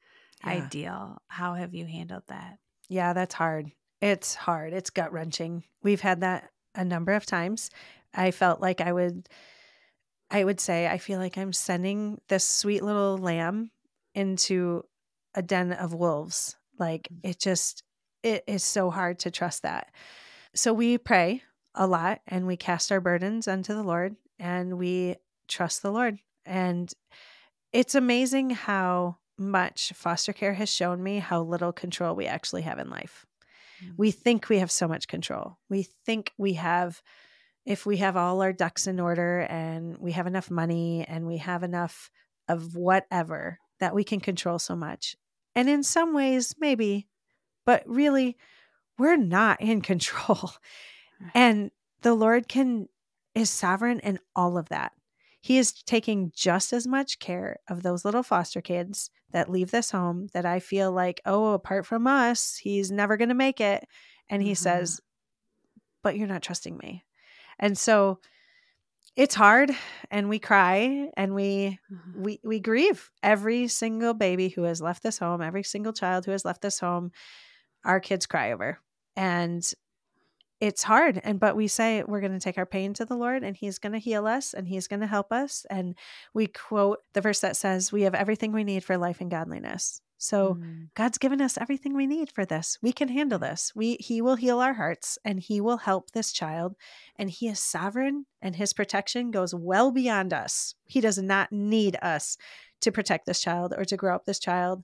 yeah. 0.44 0.52
ideal? 0.52 1.22
How 1.28 1.56
have 1.56 1.74
you 1.74 1.86
handled 1.86 2.24
that? 2.28 2.60
Yeah, 2.88 3.14
that's 3.14 3.34
hard. 3.34 3.72
It's 4.02 4.36
hard. 4.36 4.74
It's 4.74 4.90
gut 4.90 5.12
wrenching. 5.12 5.64
We've 5.84 6.02
had 6.02 6.22
that 6.22 6.50
a 6.76 6.86
number 6.86 7.14
of 7.14 7.26
times. 7.26 7.70
I 8.14 8.32
felt 8.32 8.62
like 8.62 8.82
I 8.82 8.92
would 8.92 9.28
I 10.32 10.44
would 10.44 10.60
say 10.60 10.88
I 10.88 10.98
feel 10.98 11.20
like 11.20 11.38
I'm 11.38 11.54
sending 11.54 12.20
this 12.30 12.46
sweet 12.46 12.84
little 12.84 13.18
lamb 13.18 13.70
into 14.16 14.84
a 15.36 15.42
den 15.42 15.74
of 15.74 15.94
wolves. 15.94 16.56
Like 16.80 17.10
mm. 17.14 17.30
it 17.30 17.40
just, 17.40 17.84
it 18.24 18.44
is 18.48 18.64
so 18.64 18.90
hard 18.90 19.20
to 19.20 19.32
trust 19.32 19.64
that. 19.64 19.92
So 20.56 20.74
we 20.74 20.98
pray 20.98 21.44
a 21.76 21.86
lot 21.86 22.22
and 22.28 22.48
we 22.48 22.58
cast 22.58 22.92
our 22.92 23.02
burdens 23.02 23.48
unto 23.48 23.74
the 23.74 23.84
Lord 23.84 24.16
and 24.40 24.78
we 24.78 25.16
trust 25.48 25.82
the 25.82 25.92
Lord. 25.92 26.20
And 26.46 26.92
it's 27.74 27.96
amazing 27.96 28.52
how 28.52 29.18
much 29.38 29.92
foster 29.96 30.34
care 30.34 30.54
has 30.54 30.70
shown 30.70 31.04
me 31.04 31.20
how 31.20 31.42
little 31.42 31.72
control 31.74 32.16
we 32.16 32.26
actually 32.26 32.62
have 32.62 32.80
in 32.80 32.90
life. 32.90 33.26
Mm-hmm. 33.84 33.94
We 33.98 34.12
think 34.12 34.50
we 34.50 34.60
have 34.60 34.72
so 34.72 34.88
much 34.88 35.08
control. 35.08 35.58
We 35.70 35.84
think 36.06 36.32
we 36.38 36.54
have 36.54 37.02
if 37.66 37.86
we 37.86 37.98
have 37.98 38.18
all 38.18 38.42
our 38.42 38.54
ducks 38.54 38.88
in 38.88 39.00
order 39.00 39.42
and 39.42 39.98
we 39.98 40.14
have 40.14 40.28
enough 40.28 40.50
money 40.50 41.06
and 41.08 41.28
we 41.28 41.38
have 41.38 41.64
enough 41.64 42.10
of 42.48 42.76
whatever 42.76 43.60
that 43.80 43.94
we 43.94 44.04
can 44.04 44.20
control 44.20 44.60
so 44.60 44.76
much. 44.76 45.16
And 45.56 45.70
in 45.70 45.84
some 45.84 46.14
ways, 46.14 46.56
maybe, 46.60 47.08
but 47.66 47.84
really, 47.86 48.38
we're 48.98 49.18
not 49.18 49.62
in 49.62 49.82
control. 49.82 50.52
And 51.36 51.72
the 52.02 52.16
Lord 52.16 52.48
can 52.48 52.88
is 53.36 53.50
sovereign 53.50 54.00
in 54.00 54.20
all 54.36 54.58
of 54.58 54.70
that. 54.70 54.92
He 55.40 55.58
is 55.58 55.72
taking 55.72 56.32
just 56.36 56.74
as 56.74 56.86
much 56.86 57.20
care 57.20 57.58
of 57.68 57.82
those 57.82 58.06
little 58.06 58.24
foster 58.24 58.62
kids 58.62 59.10
that 59.32 59.50
leave 59.50 59.72
this 59.72 59.92
home 59.92 60.28
that 60.34 60.46
I 60.46 60.60
feel 60.60 60.92
like, 60.92 61.22
oh, 61.26 61.54
apart 61.54 61.86
from 61.86 62.06
us, 62.06 62.58
he's 62.58 62.92
never 62.92 63.18
going 63.18 63.30
to 63.30 63.36
make 63.36 63.60
it. 63.60 63.86
And 64.30 64.42
he 64.42 64.52
mm-hmm. 64.52 64.64
says, 64.64 65.02
but 66.04 66.18
you're 66.18 66.28
not 66.28 66.44
trusting 66.44 66.78
me. 66.78 67.04
And 67.62 67.78
so 67.78 68.20
it's 69.16 69.36
hard 69.36 69.72
and 70.10 70.30
we 70.30 70.40
cry 70.40 71.10
and 71.16 71.36
we 71.36 71.80
mm-hmm. 71.92 72.24
we 72.24 72.40
we 72.44 72.60
grieve 72.60 73.12
every 73.22 73.68
single 73.68 74.14
baby 74.14 74.50
who 74.50 74.64
has 74.64 74.82
left 74.82 75.04
this 75.04 75.20
home, 75.20 75.42
every 75.42 75.64
single 75.64 75.94
child 75.94 76.26
who 76.26 76.32
has 76.32 76.46
left 76.46 76.62
this 76.62 76.80
home, 76.80 77.12
our 77.86 78.00
kids 78.00 78.26
cry 78.26 78.52
over. 78.52 78.80
And 79.16 79.64
it's 80.62 80.84
hard 80.84 81.20
and 81.24 81.40
but 81.40 81.56
we 81.56 81.68
say 81.68 82.04
we're 82.08 82.22
going 82.22 82.32
to 82.32 82.40
take 82.40 82.58
our 82.58 82.68
pain 82.68 82.94
to 82.94 83.04
the 83.04 83.16
lord 83.16 83.44
and 83.44 83.58
he's 83.58 83.80
going 83.80 83.92
to 83.92 84.00
heal 84.00 84.28
us 84.28 84.54
and 84.54 84.68
he's 84.68 84.88
going 84.88 85.00
to 85.00 85.08
help 85.08 85.32
us 85.32 85.66
and 85.72 85.96
we 86.34 86.46
quote 86.46 87.00
the 87.14 87.22
verse 87.22 87.40
that 87.40 87.58
says 87.58 87.92
we 87.92 88.04
have 88.04 88.14
everything 88.14 88.52
we 88.52 88.64
need 88.64 88.84
for 88.84 88.98
life 88.98 89.20
and 89.20 89.32
godliness. 89.32 90.02
So 90.20 90.54
mm. 90.54 90.90
god's 90.96 91.18
given 91.18 91.42
us 91.42 91.58
everything 91.58 91.96
we 91.96 92.06
need 92.06 92.32
for 92.32 92.46
this. 92.46 92.78
We 92.80 92.94
can 92.94 93.08
handle 93.08 93.40
this. 93.40 93.74
We 93.76 93.98
he 94.00 94.22
will 94.22 94.36
heal 94.36 94.60
our 94.60 94.74
hearts 94.74 95.18
and 95.26 95.40
he 95.40 95.60
will 95.60 95.78
help 95.78 96.12
this 96.12 96.32
child 96.32 96.76
and 97.18 97.32
he 97.32 97.48
is 97.48 97.60
sovereign 97.60 98.28
and 98.40 98.56
his 98.56 98.72
protection 98.72 99.32
goes 99.32 99.56
well 99.56 99.92
beyond 99.92 100.32
us. 100.32 100.76
He 100.86 101.02
does 101.02 101.18
not 101.18 101.52
need 101.52 101.98
us 102.04 102.38
to 102.82 102.92
protect 102.92 103.26
this 103.26 103.42
child 103.42 103.74
or 103.76 103.84
to 103.86 103.98
grow 103.98 104.16
up 104.16 104.26
this 104.26 104.40
child 104.40 104.84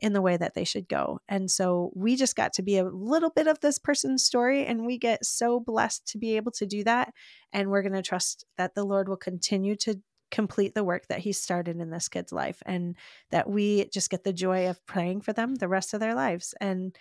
in 0.00 0.12
the 0.12 0.22
way 0.22 0.36
that 0.36 0.54
they 0.54 0.64
should 0.64 0.88
go. 0.88 1.20
And 1.28 1.50
so 1.50 1.90
we 1.94 2.16
just 2.16 2.36
got 2.36 2.52
to 2.54 2.62
be 2.62 2.76
a 2.76 2.84
little 2.84 3.30
bit 3.30 3.46
of 3.46 3.60
this 3.60 3.78
person's 3.78 4.24
story, 4.24 4.64
and 4.66 4.86
we 4.86 4.98
get 4.98 5.24
so 5.24 5.58
blessed 5.60 6.06
to 6.08 6.18
be 6.18 6.36
able 6.36 6.52
to 6.52 6.66
do 6.66 6.84
that. 6.84 7.12
And 7.52 7.70
we're 7.70 7.82
going 7.82 7.92
to 7.94 8.02
trust 8.02 8.44
that 8.58 8.74
the 8.74 8.84
Lord 8.84 9.08
will 9.08 9.16
continue 9.16 9.76
to 9.76 10.00
complete 10.30 10.74
the 10.74 10.84
work 10.84 11.06
that 11.08 11.20
He 11.20 11.32
started 11.32 11.80
in 11.80 11.90
this 11.90 12.08
kid's 12.08 12.32
life, 12.32 12.62
and 12.66 12.96
that 13.30 13.48
we 13.48 13.88
just 13.92 14.10
get 14.10 14.24
the 14.24 14.32
joy 14.32 14.68
of 14.68 14.84
praying 14.86 15.22
for 15.22 15.32
them 15.32 15.54
the 15.54 15.68
rest 15.68 15.94
of 15.94 16.00
their 16.00 16.14
lives. 16.14 16.54
And 16.60 16.96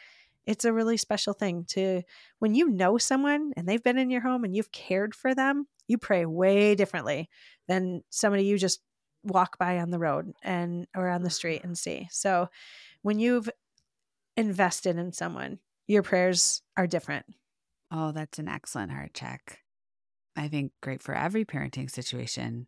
it's 0.45 0.65
a 0.65 0.73
really 0.73 0.97
special 0.97 1.33
thing 1.33 1.65
to 1.69 2.03
when 2.39 2.53
you 2.53 2.69
know 2.69 2.97
someone 2.97 3.51
and 3.57 3.67
they've 3.67 3.83
been 3.83 3.97
in 3.97 4.11
your 4.11 4.21
home 4.21 4.43
and 4.43 4.55
you've 4.55 4.71
cared 4.71 5.15
for 5.15 5.33
them, 5.33 5.67
you 5.87 5.97
pray 5.97 6.25
way 6.25 6.75
differently 6.75 7.29
than 7.67 8.03
somebody 8.09 8.45
you 8.45 8.57
just 8.57 8.79
walk 9.25 9.57
by 9.57 9.79
on 9.79 9.91
the 9.91 9.99
road 9.99 10.33
and 10.43 10.87
or 10.95 11.09
on 11.09 11.23
the 11.23 11.29
street 11.29 11.59
mm-hmm. 11.59 11.67
and 11.69 11.77
see. 11.77 12.07
So 12.11 12.49
when 13.01 13.19
you've 13.19 13.49
invested 14.37 14.97
in 14.97 15.11
someone, 15.11 15.59
your 15.87 16.03
prayers 16.03 16.61
are 16.77 16.87
different. 16.87 17.25
Oh, 17.91 18.11
that's 18.11 18.39
an 18.39 18.47
excellent 18.47 18.91
heart 18.91 19.13
check. 19.13 19.59
I 20.35 20.47
think 20.47 20.71
great 20.81 21.01
for 21.01 21.15
every 21.15 21.45
parenting 21.45 21.89
situation. 21.89 22.67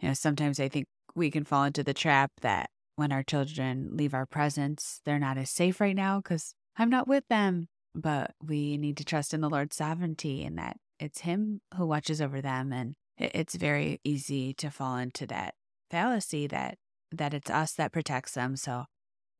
You 0.00 0.08
know, 0.08 0.14
sometimes 0.14 0.60
I 0.60 0.68
think 0.68 0.86
we 1.14 1.30
can 1.30 1.44
fall 1.44 1.64
into 1.64 1.82
the 1.82 1.94
trap 1.94 2.30
that 2.42 2.70
when 2.96 3.12
our 3.12 3.22
children 3.22 3.90
leave 3.92 4.14
our 4.14 4.26
presence, 4.26 5.00
they're 5.04 5.18
not 5.18 5.38
as 5.38 5.50
safe 5.50 5.80
right 5.80 5.96
now 5.96 6.18
because 6.18 6.54
I'm 6.76 6.90
not 6.90 7.08
with 7.08 7.24
them. 7.28 7.68
But 7.94 8.34
we 8.40 8.76
need 8.76 8.96
to 8.98 9.04
trust 9.04 9.34
in 9.34 9.40
the 9.40 9.50
Lord's 9.50 9.74
sovereignty 9.74 10.44
and 10.44 10.56
that 10.58 10.76
it's 11.00 11.22
Him 11.22 11.60
who 11.76 11.86
watches 11.86 12.20
over 12.20 12.40
them. 12.40 12.72
And 12.72 12.94
it's 13.18 13.56
very 13.56 14.00
easy 14.04 14.54
to 14.54 14.70
fall 14.70 14.96
into 14.96 15.26
that 15.26 15.54
fallacy 15.90 16.46
that 16.48 16.78
that 17.12 17.34
it's 17.34 17.50
us 17.50 17.72
that 17.72 17.92
protects 17.92 18.34
them. 18.34 18.56
So 18.56 18.84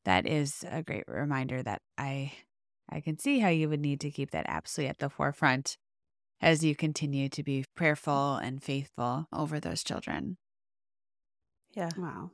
that 0.04 0.26
is 0.26 0.64
a 0.68 0.82
great 0.82 1.04
reminder 1.06 1.62
that 1.62 1.82
I 1.96 2.32
I 2.88 3.00
can 3.00 3.18
see 3.18 3.38
how 3.38 3.48
you 3.48 3.68
would 3.68 3.80
need 3.80 4.00
to 4.00 4.10
keep 4.10 4.32
that 4.32 4.46
absolutely 4.48 4.90
at 4.90 4.98
the 4.98 5.08
forefront 5.08 5.76
as 6.40 6.64
you 6.64 6.74
continue 6.74 7.28
to 7.28 7.42
be 7.42 7.64
prayerful 7.76 8.36
and 8.36 8.62
faithful 8.62 9.28
over 9.32 9.60
those 9.60 9.84
children. 9.84 10.38
Yeah. 11.72 11.90
Wow. 11.96 12.30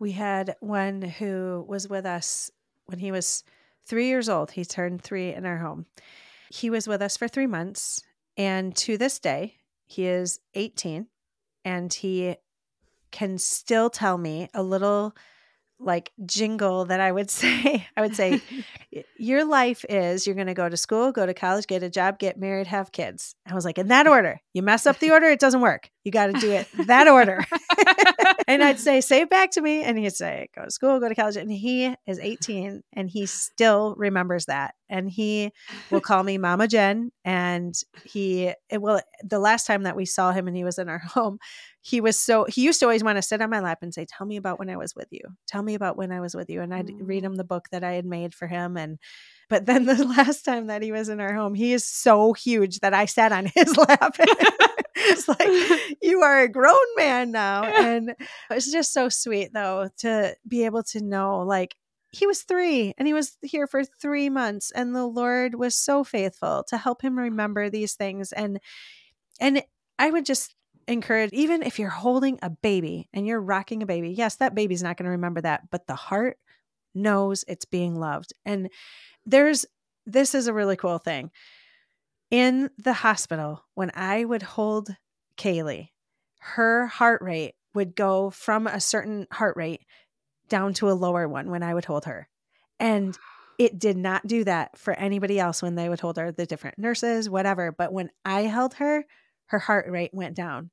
We 0.00 0.12
had 0.12 0.56
one 0.60 1.02
who 1.02 1.64
was 1.68 1.88
with 1.88 2.06
us 2.06 2.50
when 2.86 2.98
he 2.98 3.12
was 3.12 3.44
three 3.84 4.08
years 4.08 4.28
old. 4.28 4.52
He 4.52 4.64
turned 4.64 5.02
three 5.02 5.32
in 5.32 5.44
our 5.44 5.58
home. 5.58 5.86
He 6.50 6.70
was 6.70 6.88
with 6.88 7.02
us 7.02 7.16
for 7.16 7.28
three 7.28 7.46
months. 7.46 8.02
And 8.36 8.74
to 8.76 8.96
this 8.96 9.18
day, 9.18 9.56
he 9.86 10.06
is 10.06 10.40
18 10.54 11.06
and 11.64 11.92
he 11.92 12.36
can 13.10 13.38
still 13.38 13.90
tell 13.90 14.18
me 14.18 14.48
a 14.54 14.62
little 14.62 15.14
like 15.80 16.12
jingle 16.26 16.84
that 16.84 17.00
I 17.00 17.10
would 17.10 17.30
say. 17.40 17.86
I 17.96 18.00
would 18.00 18.14
say, 18.14 18.40
Your 19.18 19.44
life 19.44 19.84
is 19.88 20.26
you're 20.26 20.34
going 20.34 20.46
to 20.48 20.54
go 20.54 20.68
to 20.68 20.76
school, 20.76 21.12
go 21.12 21.26
to 21.26 21.34
college, 21.34 21.66
get 21.66 21.82
a 21.82 21.90
job, 21.90 22.18
get 22.18 22.38
married, 22.38 22.66
have 22.66 22.92
kids. 22.92 23.34
I 23.46 23.54
was 23.54 23.64
like, 23.64 23.78
In 23.78 23.88
that 23.88 24.06
order. 24.06 24.40
You 24.52 24.62
mess 24.62 24.86
up 24.86 24.98
the 24.98 25.10
order, 25.10 25.26
it 25.26 25.40
doesn't 25.40 25.60
work. 25.60 25.90
You 26.04 26.12
got 26.12 26.26
to 26.26 26.32
do 26.34 26.50
it 26.50 26.68
that 26.86 27.08
order. 27.08 27.44
and 28.46 28.62
I'd 28.62 28.80
say, 28.80 29.00
Say 29.00 29.22
it 29.22 29.30
back 29.30 29.52
to 29.52 29.60
me. 29.60 29.82
And 29.82 29.98
he'd 29.98 30.14
say, 30.14 30.48
Go 30.54 30.64
to 30.64 30.70
school, 30.70 31.00
go 31.00 31.08
to 31.08 31.14
college. 31.14 31.36
And 31.36 31.50
he 31.50 31.94
is 32.06 32.18
18 32.18 32.82
and 32.92 33.08
he 33.08 33.26
still 33.26 33.94
remembers 33.96 34.46
that. 34.46 34.74
And 34.88 35.08
he 35.08 35.52
will 35.90 36.00
call 36.00 36.22
me 36.22 36.36
Mama 36.36 36.66
Jen. 36.66 37.12
And 37.24 37.74
he, 38.04 38.52
it 38.68 38.82
will, 38.82 39.00
the 39.22 39.38
last 39.38 39.66
time 39.66 39.84
that 39.84 39.96
we 39.96 40.04
saw 40.04 40.32
him 40.32 40.48
and 40.48 40.56
he 40.56 40.64
was 40.64 40.78
in 40.78 40.88
our 40.88 40.98
home, 40.98 41.38
he 41.82 42.00
was 42.00 42.18
so 42.18 42.44
he 42.44 42.62
used 42.62 42.80
to 42.80 42.86
always 42.86 43.02
want 43.02 43.16
to 43.16 43.22
sit 43.22 43.40
on 43.40 43.50
my 43.50 43.60
lap 43.60 43.78
and 43.82 43.94
say 43.94 44.04
tell 44.06 44.26
me 44.26 44.36
about 44.36 44.58
when 44.58 44.68
i 44.68 44.76
was 44.76 44.94
with 44.94 45.08
you. 45.10 45.22
Tell 45.46 45.62
me 45.62 45.74
about 45.74 45.96
when 45.96 46.12
i 46.12 46.20
was 46.20 46.34
with 46.34 46.50
you. 46.50 46.60
And 46.60 46.74
i'd 46.74 46.88
mm. 46.88 46.98
read 47.02 47.24
him 47.24 47.36
the 47.36 47.44
book 47.44 47.68
that 47.70 47.84
i 47.84 47.92
had 47.92 48.04
made 48.04 48.34
for 48.34 48.46
him 48.46 48.76
and 48.76 48.98
but 49.48 49.66
then 49.66 49.84
the 49.86 50.04
last 50.04 50.44
time 50.44 50.66
that 50.66 50.82
he 50.82 50.92
was 50.92 51.08
in 51.08 51.20
our 51.20 51.34
home 51.34 51.54
he 51.54 51.72
is 51.72 51.86
so 51.86 52.32
huge 52.32 52.80
that 52.80 52.94
i 52.94 53.04
sat 53.06 53.32
on 53.32 53.46
his 53.54 53.76
lap. 53.76 54.16
It's 55.02 55.26
like 55.26 55.96
you 56.02 56.20
are 56.20 56.42
a 56.42 56.48
grown 56.48 56.76
man 56.94 57.30
now. 57.30 57.64
And 57.64 58.14
it's 58.50 58.70
just 58.70 58.92
so 58.92 59.08
sweet 59.08 59.50
though 59.54 59.88
to 59.98 60.36
be 60.46 60.66
able 60.66 60.82
to 60.84 61.02
know 61.02 61.38
like 61.38 61.74
he 62.12 62.26
was 62.26 62.42
three 62.42 62.92
and 62.98 63.06
he 63.06 63.14
was 63.14 63.38
here 63.42 63.66
for 63.66 63.84
three 63.84 64.28
months 64.28 64.70
and 64.72 64.94
the 64.94 65.06
lord 65.06 65.54
was 65.54 65.76
so 65.76 66.02
faithful 66.02 66.64
to 66.68 66.76
help 66.76 67.02
him 67.02 67.16
remember 67.16 67.70
these 67.70 67.94
things 67.94 68.32
and 68.32 68.58
and 69.40 69.62
i 69.98 70.10
would 70.10 70.26
just 70.26 70.54
encourage, 70.90 71.32
even 71.32 71.62
if 71.62 71.78
you're 71.78 71.88
holding 71.88 72.38
a 72.42 72.50
baby 72.50 73.08
and 73.12 73.26
you're 73.26 73.40
rocking 73.40 73.82
a 73.82 73.86
baby, 73.86 74.10
yes, 74.10 74.36
that 74.36 74.54
baby's 74.54 74.82
not 74.82 74.96
going 74.96 75.04
to 75.04 75.10
remember 75.10 75.40
that, 75.40 75.70
but 75.70 75.86
the 75.86 75.94
heart 75.94 76.38
knows 76.94 77.44
it's 77.46 77.64
being 77.64 77.98
loved. 77.98 78.32
And 78.44 78.68
there's, 79.24 79.64
this 80.06 80.34
is 80.34 80.46
a 80.46 80.52
really 80.52 80.76
cool 80.76 80.98
thing. 80.98 81.30
In 82.30 82.70
the 82.78 82.92
hospital, 82.92 83.64
when 83.74 83.90
I 83.94 84.24
would 84.24 84.42
hold 84.42 84.94
Kaylee, 85.36 85.88
her 86.40 86.86
heart 86.86 87.22
rate 87.22 87.54
would 87.74 87.94
go 87.94 88.30
from 88.30 88.66
a 88.66 88.80
certain 88.80 89.26
heart 89.30 89.56
rate 89.56 89.82
down 90.48 90.74
to 90.74 90.90
a 90.90 90.92
lower 90.92 91.28
one 91.28 91.50
when 91.50 91.62
I 91.62 91.74
would 91.74 91.84
hold 91.84 92.04
her. 92.06 92.28
And 92.78 93.16
it 93.58 93.78
did 93.78 93.96
not 93.96 94.26
do 94.26 94.42
that 94.44 94.78
for 94.78 94.94
anybody 94.94 95.38
else 95.38 95.62
when 95.62 95.74
they 95.74 95.88
would 95.88 96.00
hold 96.00 96.16
her, 96.16 96.32
the 96.32 96.46
different 96.46 96.78
nurses, 96.78 97.28
whatever. 97.28 97.72
But 97.72 97.92
when 97.92 98.10
I 98.24 98.42
held 98.42 98.74
her, 98.74 99.04
her 99.46 99.58
heart 99.58 99.86
rate 99.88 100.14
went 100.14 100.34
down. 100.34 100.70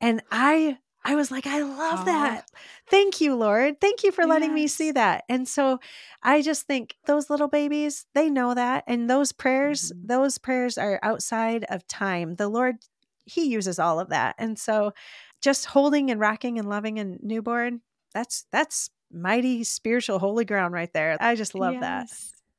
And 0.00 0.22
I 0.30 0.78
I 1.06 1.14
was 1.14 1.30
like, 1.30 1.46
I 1.46 1.62
love 1.62 2.00
Aww. 2.00 2.04
that. 2.06 2.50
Thank 2.90 3.20
you, 3.20 3.36
Lord. 3.36 3.80
Thank 3.80 4.02
you 4.02 4.10
for 4.10 4.22
yes. 4.22 4.28
letting 4.28 4.52
me 4.52 4.66
see 4.66 4.90
that. 4.90 5.22
And 5.28 5.46
so 5.46 5.78
I 6.20 6.42
just 6.42 6.66
think 6.66 6.96
those 7.06 7.30
little 7.30 7.46
babies, 7.46 8.06
they 8.12 8.28
know 8.28 8.54
that. 8.54 8.82
And 8.88 9.08
those 9.08 9.30
prayers, 9.30 9.92
mm-hmm. 9.92 10.08
those 10.08 10.36
prayers 10.36 10.76
are 10.76 10.98
outside 11.04 11.64
of 11.70 11.86
time. 11.86 12.34
The 12.34 12.48
Lord, 12.48 12.78
He 13.24 13.44
uses 13.44 13.78
all 13.78 14.00
of 14.00 14.08
that. 14.08 14.34
And 14.36 14.58
so 14.58 14.94
just 15.40 15.66
holding 15.66 16.10
and 16.10 16.18
rocking 16.18 16.58
and 16.58 16.68
loving 16.68 16.98
a 16.98 17.04
newborn, 17.04 17.82
that's 18.12 18.46
that's 18.50 18.90
mighty 19.12 19.62
spiritual 19.62 20.18
holy 20.18 20.44
ground 20.44 20.74
right 20.74 20.92
there. 20.92 21.16
I 21.20 21.36
just 21.36 21.54
love 21.54 21.74
yes. 21.74 21.82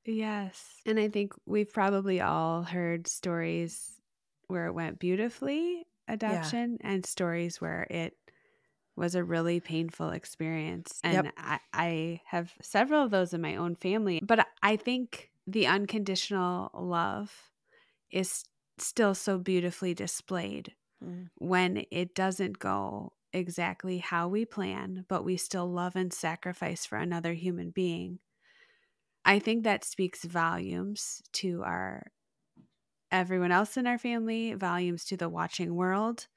that. 0.06 0.12
Yes. 0.14 0.66
And 0.86 0.98
I 0.98 1.10
think 1.10 1.34
we've 1.46 1.74
probably 1.74 2.22
all 2.22 2.64
heard 2.64 3.08
stories 3.08 3.92
where 4.48 4.68
it 4.68 4.74
went 4.74 5.00
beautifully 5.00 5.86
adoption 6.08 6.78
yeah. 6.82 6.92
and 6.92 7.06
stories 7.06 7.60
where 7.62 7.88
it 7.90 8.14
was 8.96 9.16
a 9.16 9.24
really 9.24 9.60
painful 9.60 10.10
experience. 10.10 11.00
And 11.04 11.26
yep. 11.26 11.34
I, 11.38 11.60
I 11.74 12.22
have 12.26 12.54
several 12.62 13.04
of 13.04 13.12
those 13.12 13.34
in 13.34 13.42
my 13.42 13.56
own 13.56 13.76
family. 13.76 14.20
But 14.24 14.48
I 14.64 14.76
think 14.76 15.30
the 15.46 15.68
unconditional 15.68 16.72
love 16.74 17.52
is 18.12 18.44
still 18.80 19.14
so 19.14 19.38
beautifully 19.38 19.94
displayed 19.94 20.74
mm. 21.04 21.30
when 21.36 21.86
it 21.92 22.16
doesn't 22.16 22.60
go 22.60 23.14
exactly 23.34 24.00
how 24.00 24.28
we 24.28 24.46
plan, 24.46 25.06
but 25.08 25.24
we 25.24 25.38
still 25.38 25.72
love 25.72 25.96
and 25.96 26.12
sacrifice 26.12 26.86
for 26.86 26.98
another 26.98 27.34
human 27.34 27.70
being. 27.70 28.20
I 29.24 29.40
think 29.40 29.64
that 29.64 29.84
speaks 29.84 30.24
volumes 30.24 31.22
to 31.34 31.62
our 31.64 32.12
everyone 33.12 33.52
else 33.52 33.78
in 33.78 33.88
our 33.88 33.98
family, 33.98 34.54
volumes 34.54 35.06
to 35.06 35.18
the 35.18 35.30
watching 35.30 35.76
world, 35.76 36.28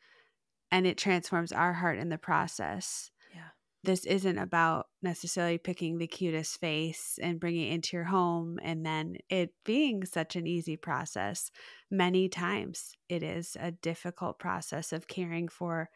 and 0.71 0.87
it 0.87 0.99
transforms 0.99 1.53
our 1.53 1.73
heart 1.75 1.99
in 1.99 2.09
the 2.09 2.19
process. 2.19 3.11
Yeah. 3.35 3.51
this 3.83 4.05
isn't 4.05 4.39
about 4.39 4.89
necessarily 5.03 5.59
picking 5.59 5.99
the 5.99 6.07
cutest 6.07 6.61
face 6.61 7.19
and 7.23 7.41
bringing 7.41 7.71
it 7.71 7.75
into 7.75 7.97
your 7.97 8.05
home 8.05 8.59
and 8.63 8.85
then 8.85 9.17
it 9.31 9.55
being 9.65 10.05
such 10.05 10.37
an 10.37 10.47
easy 10.47 10.77
process. 10.77 11.51
Many 11.91 12.29
times 12.29 12.93
it 13.09 13.23
is 13.23 13.57
a 13.59 13.71
difficult 13.73 14.39
process 14.39 14.93
of 14.93 15.09
caring 15.09 15.49
for 15.49 15.89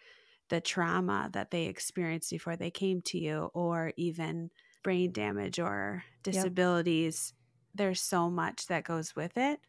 the 0.48 0.60
trauma 0.60 1.30
that 1.32 1.50
they 1.50 1.64
experienced 1.66 2.30
before 2.30 2.56
they 2.56 2.70
came 2.70 3.00
to 3.02 3.18
you, 3.18 3.50
or 3.54 3.92
even 3.96 4.50
brain 4.82 5.12
damage 5.12 5.58
or 5.58 6.04
disabilities. 6.22 7.32
Yep. 7.34 7.76
There's 7.76 8.00
so 8.00 8.30
much 8.30 8.66
that 8.68 8.84
goes 8.84 9.16
with 9.16 9.36
it, 9.36 9.60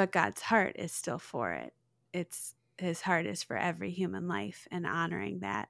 but 0.00 0.12
God's 0.12 0.40
heart 0.40 0.76
is 0.76 0.92
still 0.92 1.18
for 1.18 1.52
it. 1.52 1.74
It's 2.14 2.54
his 2.78 3.02
heart 3.02 3.26
is 3.26 3.42
for 3.42 3.54
every 3.54 3.90
human 3.90 4.28
life 4.28 4.66
and 4.70 4.86
honoring 4.86 5.40
that. 5.40 5.68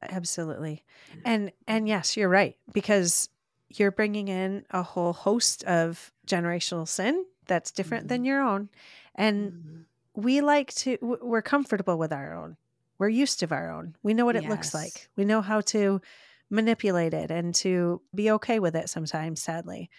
Absolutely. 0.00 0.82
And 1.26 1.52
and 1.66 1.86
yes 1.86 2.16
you're 2.16 2.30
right 2.30 2.56
because 2.72 3.28
you're 3.68 3.90
bringing 3.90 4.28
in 4.28 4.64
a 4.70 4.82
whole 4.82 5.12
host 5.12 5.62
of 5.64 6.10
generational 6.26 6.88
sin 6.88 7.26
that's 7.46 7.70
different 7.70 8.04
mm-hmm. 8.04 8.14
than 8.14 8.24
your 8.24 8.40
own. 8.40 8.70
And 9.14 9.52
mm-hmm. 9.52 10.22
we 10.22 10.40
like 10.40 10.72
to 10.76 10.96
we're 11.20 11.42
comfortable 11.42 11.98
with 11.98 12.14
our 12.14 12.32
own. 12.32 12.56
We're 12.96 13.10
used 13.10 13.40
to 13.40 13.54
our 13.54 13.70
own. 13.70 13.94
We 14.02 14.14
know 14.14 14.24
what 14.24 14.36
it 14.36 14.44
yes. 14.44 14.50
looks 14.50 14.72
like. 14.72 15.10
We 15.16 15.26
know 15.26 15.42
how 15.42 15.60
to 15.60 16.00
manipulate 16.48 17.12
it 17.12 17.30
and 17.30 17.54
to 17.56 18.00
be 18.14 18.30
okay 18.30 18.58
with 18.58 18.74
it 18.74 18.88
sometimes 18.88 19.42
sadly. 19.42 19.90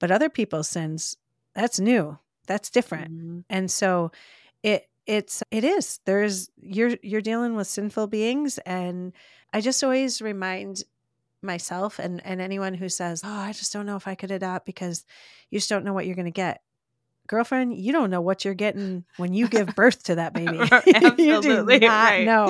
But 0.00 0.10
other 0.10 0.28
people's 0.28 0.68
sins 0.68 1.16
that's 1.54 1.78
new 1.78 2.18
that's 2.52 2.70
different. 2.70 3.12
Mm-hmm. 3.12 3.40
and 3.48 3.70
so 3.70 4.12
it 4.62 4.88
it's 5.06 5.42
it 5.50 5.64
is. 5.64 6.00
There's 6.04 6.50
you're 6.60 6.96
you're 7.02 7.20
dealing 7.20 7.54
with 7.54 7.66
sinful 7.66 8.06
beings 8.06 8.58
and 8.58 9.12
i 9.52 9.60
just 9.60 9.82
always 9.82 10.22
remind 10.22 10.84
myself 11.42 11.98
and 11.98 12.24
and 12.24 12.40
anyone 12.40 12.74
who 12.74 12.88
says 12.88 13.22
oh 13.24 13.28
i 13.28 13.52
just 13.52 13.72
don't 13.72 13.84
know 13.84 13.96
if 13.96 14.06
i 14.06 14.14
could 14.14 14.30
adopt 14.30 14.64
because 14.64 15.04
you 15.50 15.58
just 15.58 15.68
don't 15.68 15.84
know 15.84 15.92
what 15.92 16.06
you're 16.06 16.14
going 16.14 16.26
to 16.26 16.30
get. 16.30 16.62
Girlfriend 17.26 17.76
you 17.76 17.92
don't 17.92 18.10
know 18.10 18.20
what 18.20 18.44
you're 18.44 18.54
getting 18.54 19.04
when 19.16 19.32
you 19.32 19.48
give 19.48 19.68
birth 19.76 20.04
to 20.04 20.16
that 20.16 20.34
baby. 20.34 20.58
You 21.22 21.40
do 21.42 21.64
not 21.64 21.80
right. 21.82 22.24
know. 22.24 22.46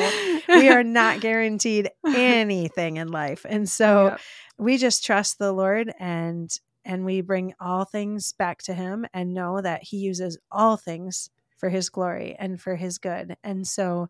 We 0.49 0.69
are 0.69 0.85
not 0.85 1.21
guaranteed 1.21 1.91
anything 2.07 2.97
in 2.97 3.09
life. 3.09 3.47
And 3.49 3.69
so 3.69 4.09
yep. 4.09 4.21
we 4.59 4.79
just 4.79 5.05
trust 5.05 5.39
the 5.39 5.53
lord 5.53 5.93
and 5.99 6.51
and 6.85 7.05
we 7.05 7.21
bring 7.21 7.55
all 7.61 7.85
things 7.85 8.33
back 8.33 8.63
to 8.63 8.75
him 8.75 9.07
and 9.13 9.35
know 9.35 9.61
that 9.61 9.83
he 9.83 9.99
uses 9.99 10.39
all 10.51 10.77
things 10.77 11.31
for 11.63 11.69
his 11.69 11.91
glory 11.91 12.35
and 12.39 12.61
for 12.61 12.75
his 12.75 12.99
good. 12.99 13.37
And 13.45 13.67
so 13.67 14.09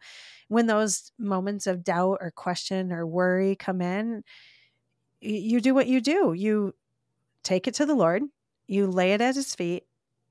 when 0.48 0.66
those 0.66 1.12
moments 1.18 1.66
of 1.66 1.84
doubt 1.84 2.18
or 2.20 2.30
question 2.30 2.92
or 2.92 3.06
worry 3.06 3.56
come 3.56 3.82
in, 3.82 4.24
you 5.20 5.60
do 5.60 5.74
what 5.74 5.86
you 5.86 6.00
do. 6.00 6.32
You 6.32 6.74
take 7.42 7.68
it 7.68 7.74
to 7.74 7.86
the 7.86 7.94
Lord, 7.94 8.22
you 8.66 8.86
lay 8.86 9.12
it 9.12 9.20
at 9.20 9.34
his 9.34 9.54
feet, 9.54 9.84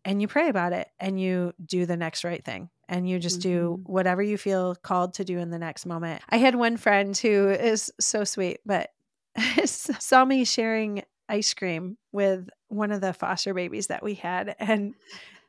and 0.03 0.19
you 0.19 0.27
pray 0.27 0.49
about 0.49 0.73
it, 0.73 0.87
and 0.99 1.21
you 1.21 1.53
do 1.63 1.85
the 1.85 1.95
next 1.95 2.23
right 2.23 2.43
thing. 2.43 2.69
And 2.89 3.07
you 3.07 3.19
just 3.19 3.39
mm-hmm. 3.39 3.49
do 3.49 3.79
whatever 3.85 4.21
you 4.23 4.37
feel 4.37 4.75
called 4.75 5.13
to 5.13 5.23
do 5.23 5.37
in 5.37 5.51
the 5.51 5.59
next 5.59 5.85
moment. 5.85 6.23
I 6.29 6.37
had 6.37 6.55
one 6.55 6.75
friend 6.75 7.15
who 7.15 7.49
is 7.49 7.91
so 7.99 8.23
sweet, 8.23 8.61
but 8.65 8.89
saw 9.65 10.25
me 10.25 10.43
sharing 10.43 11.03
ice 11.31 11.53
cream 11.53 11.97
with 12.11 12.49
one 12.67 12.91
of 12.91 13.01
the 13.01 13.13
foster 13.13 13.53
babies 13.53 13.87
that 13.87 14.03
we 14.03 14.15
had. 14.15 14.55
And 14.59 14.93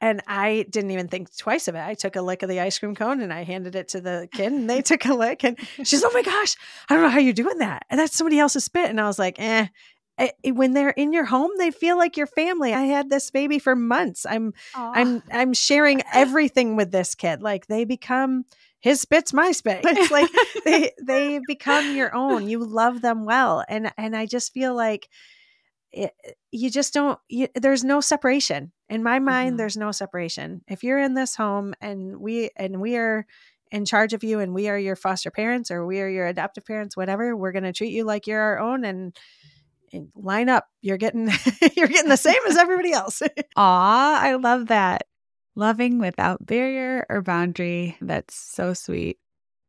and 0.00 0.20
I 0.26 0.66
didn't 0.68 0.90
even 0.90 1.06
think 1.06 1.34
twice 1.36 1.68
of 1.68 1.76
it. 1.76 1.80
I 1.80 1.94
took 1.94 2.16
a 2.16 2.22
lick 2.22 2.42
of 2.42 2.48
the 2.48 2.58
ice 2.58 2.76
cream 2.76 2.96
cone 2.96 3.20
and 3.20 3.32
I 3.32 3.44
handed 3.44 3.76
it 3.76 3.88
to 3.88 4.00
the 4.00 4.28
kid 4.32 4.52
and 4.52 4.68
they 4.68 4.82
took 4.82 5.04
a 5.04 5.14
lick 5.14 5.44
and 5.44 5.56
she's, 5.84 6.02
oh 6.02 6.10
my 6.12 6.22
gosh, 6.22 6.56
I 6.88 6.94
don't 6.94 7.04
know 7.04 7.08
how 7.08 7.20
you're 7.20 7.32
doing 7.32 7.58
that. 7.58 7.84
And 7.88 8.00
that's 8.00 8.16
somebody 8.16 8.40
else's 8.40 8.64
spit. 8.64 8.90
And 8.90 9.00
I 9.00 9.06
was 9.06 9.18
like, 9.18 9.38
eh. 9.38 9.68
When 10.44 10.72
they're 10.72 10.90
in 10.90 11.12
your 11.12 11.24
home, 11.24 11.50
they 11.58 11.70
feel 11.70 11.96
like 11.96 12.16
your 12.16 12.26
family. 12.26 12.74
I 12.74 12.82
had 12.82 13.10
this 13.10 13.30
baby 13.30 13.58
for 13.58 13.74
months. 13.74 14.26
I'm, 14.28 14.52
Aww. 14.74 14.92
I'm, 14.94 15.22
I'm 15.32 15.52
sharing 15.52 16.02
everything 16.12 16.76
with 16.76 16.92
this 16.92 17.14
kid. 17.14 17.42
Like 17.42 17.66
they 17.66 17.84
become 17.84 18.44
his 18.82 19.00
spit's 19.00 19.32
my 19.32 19.52
spit. 19.52 19.82
It's 19.86 20.10
like 20.10 20.30
they, 20.64 20.92
they 21.00 21.40
become 21.46 21.96
your 21.96 22.14
own. 22.14 22.48
You 22.48 22.64
love 22.64 23.00
them 23.00 23.24
well, 23.24 23.64
and 23.68 23.92
and 23.96 24.14
I 24.16 24.26
just 24.26 24.52
feel 24.52 24.74
like 24.74 25.08
it, 25.92 26.12
you 26.50 26.70
just 26.70 26.94
don't 26.94 27.18
you, 27.28 27.48
there's 27.54 27.84
no 27.84 28.00
separation. 28.00 28.72
In 28.88 29.02
my 29.02 29.18
mind 29.18 29.50
mm-hmm. 29.50 29.56
there's 29.58 29.76
no 29.76 29.92
separation. 29.92 30.62
If 30.68 30.82
you're 30.82 30.98
in 30.98 31.14
this 31.14 31.36
home 31.36 31.74
and 31.80 32.18
we 32.18 32.50
and 32.56 32.80
we 32.80 32.96
are 32.96 33.26
in 33.70 33.84
charge 33.84 34.12
of 34.12 34.24
you 34.24 34.40
and 34.40 34.54
we 34.54 34.68
are 34.68 34.78
your 34.78 34.96
foster 34.96 35.30
parents 35.30 35.70
or 35.70 35.86
we 35.86 36.00
are 36.00 36.08
your 36.08 36.26
adoptive 36.26 36.66
parents 36.66 36.94
whatever 36.94 37.34
we're 37.34 37.52
going 37.52 37.62
to 37.62 37.72
treat 37.72 37.92
you 37.92 38.04
like 38.04 38.26
you're 38.26 38.38
our 38.38 38.58
own 38.58 38.84
and, 38.84 39.16
and 39.92 40.08
line 40.14 40.48
up. 40.48 40.66
You're 40.80 40.98
getting 40.98 41.30
you're 41.76 41.88
getting 41.88 42.10
the 42.10 42.16
same 42.16 42.40
as 42.48 42.56
everybody 42.56 42.92
else. 42.92 43.22
Ah 43.56 44.20
i 44.20 44.34
love 44.34 44.68
that. 44.68 45.02
Loving 45.54 45.98
without 45.98 46.44
barrier 46.46 47.04
or 47.10 47.20
boundary. 47.20 47.96
That's 48.00 48.34
so 48.34 48.72
sweet. 48.72 49.18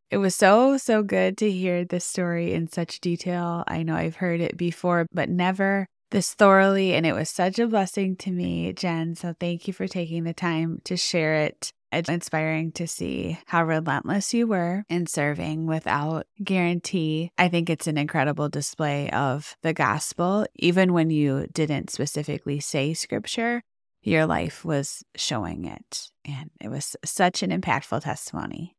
It 0.10 0.18
was 0.18 0.36
so, 0.36 0.78
so 0.78 1.02
good 1.02 1.40
to 1.40 1.50
hear 1.50 1.86
this 1.86 2.06
story 2.06 2.54
in 2.54 2.68
such 2.68 3.02
detail. 3.02 3.64
I 3.68 3.82
know 3.82 3.96
I've 3.96 4.16
heard 4.16 4.42
it 4.42 4.56
before, 4.56 5.08
but 5.12 5.28
never 5.28 5.88
this 6.14 6.34
thoroughly, 6.34 6.94
and 6.94 7.06
it 7.06 7.14
was 7.14 7.30
such 7.30 7.60
a 7.60 7.68
blessing 7.68 8.16
to 8.18 8.32
me, 8.32 8.72
Jen. 8.72 9.16
So 9.16 9.36
thank 9.38 9.68
you 9.68 9.74
for 9.74 9.88
taking 9.88 10.24
the 10.24 10.34
time 10.34 10.80
to 10.86 10.96
share 10.96 11.36
it. 11.36 11.74
It's 11.92 12.10
inspiring 12.10 12.72
to 12.74 12.88
see 12.88 13.38
how 13.48 13.66
relentless 13.66 14.34
you 14.34 14.48
were 14.48 14.86
in 14.90 15.08
serving 15.08 15.66
without 15.66 16.28
guarantee. 16.44 17.32
I 17.38 17.50
think 17.50 17.70
it's 17.70 17.88
an 17.88 17.98
incredible 17.98 18.48
display 18.48 19.10
of 19.10 19.56
the 19.64 19.74
gospel. 19.74 20.46
Even 20.56 20.94
when 20.94 21.10
you 21.10 21.48
didn't 21.52 21.90
specifically 21.90 22.60
say 22.60 22.94
scripture, 22.94 23.64
your 24.02 24.26
life 24.26 24.64
was 24.64 25.04
showing 25.16 25.66
it. 25.66 26.10
And 26.26 26.52
it 26.62 26.70
was 26.70 26.96
such 27.04 27.42
an 27.44 27.50
impactful 27.50 28.04
testimony. 28.04 28.76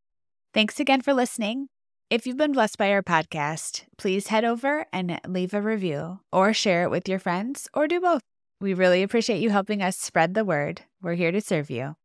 Thanks 0.53 0.79
again 0.79 1.01
for 1.01 1.13
listening. 1.13 1.67
If 2.11 2.27
you've 2.27 2.37
been 2.37 2.51
blessed 2.51 2.77
by 2.77 2.91
our 2.91 3.01
podcast, 3.01 3.85
please 3.97 4.27
head 4.27 4.45
over 4.45 4.85
and 4.93 5.19
leave 5.27 5.55
a 5.55 5.61
review 5.61 6.19
or 6.31 6.53
share 6.53 6.83
it 6.83 6.91
with 6.91 7.09
your 7.09 7.17
friends 7.17 7.67
or 7.73 7.87
do 7.87 7.99
both. 7.99 8.21
We 8.61 8.75
really 8.75 9.01
appreciate 9.01 9.41
you 9.41 9.49
helping 9.49 9.81
us 9.81 9.97
spread 9.97 10.35
the 10.35 10.45
word. 10.45 10.83
We're 11.01 11.15
here 11.15 11.31
to 11.31 11.41
serve 11.41 11.71
you. 11.71 11.95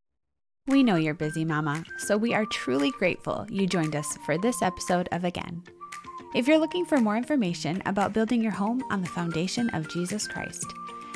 We 0.66 0.82
know 0.82 0.96
you're 0.96 1.12
busy, 1.12 1.44
Mama, 1.44 1.84
so 1.98 2.16
we 2.16 2.32
are 2.32 2.46
truly 2.46 2.90
grateful 2.92 3.46
you 3.50 3.66
joined 3.66 3.94
us 3.94 4.16
for 4.24 4.38
this 4.38 4.62
episode 4.62 5.06
of 5.12 5.24
Again. 5.24 5.62
If 6.34 6.48
you're 6.48 6.56
looking 6.56 6.86
for 6.86 6.96
more 6.96 7.18
information 7.18 7.82
about 7.84 8.14
building 8.14 8.40
your 8.40 8.52
home 8.52 8.82
on 8.90 9.02
the 9.02 9.08
foundation 9.08 9.68
of 9.70 9.90
Jesus 9.90 10.26
Christ, 10.26 10.64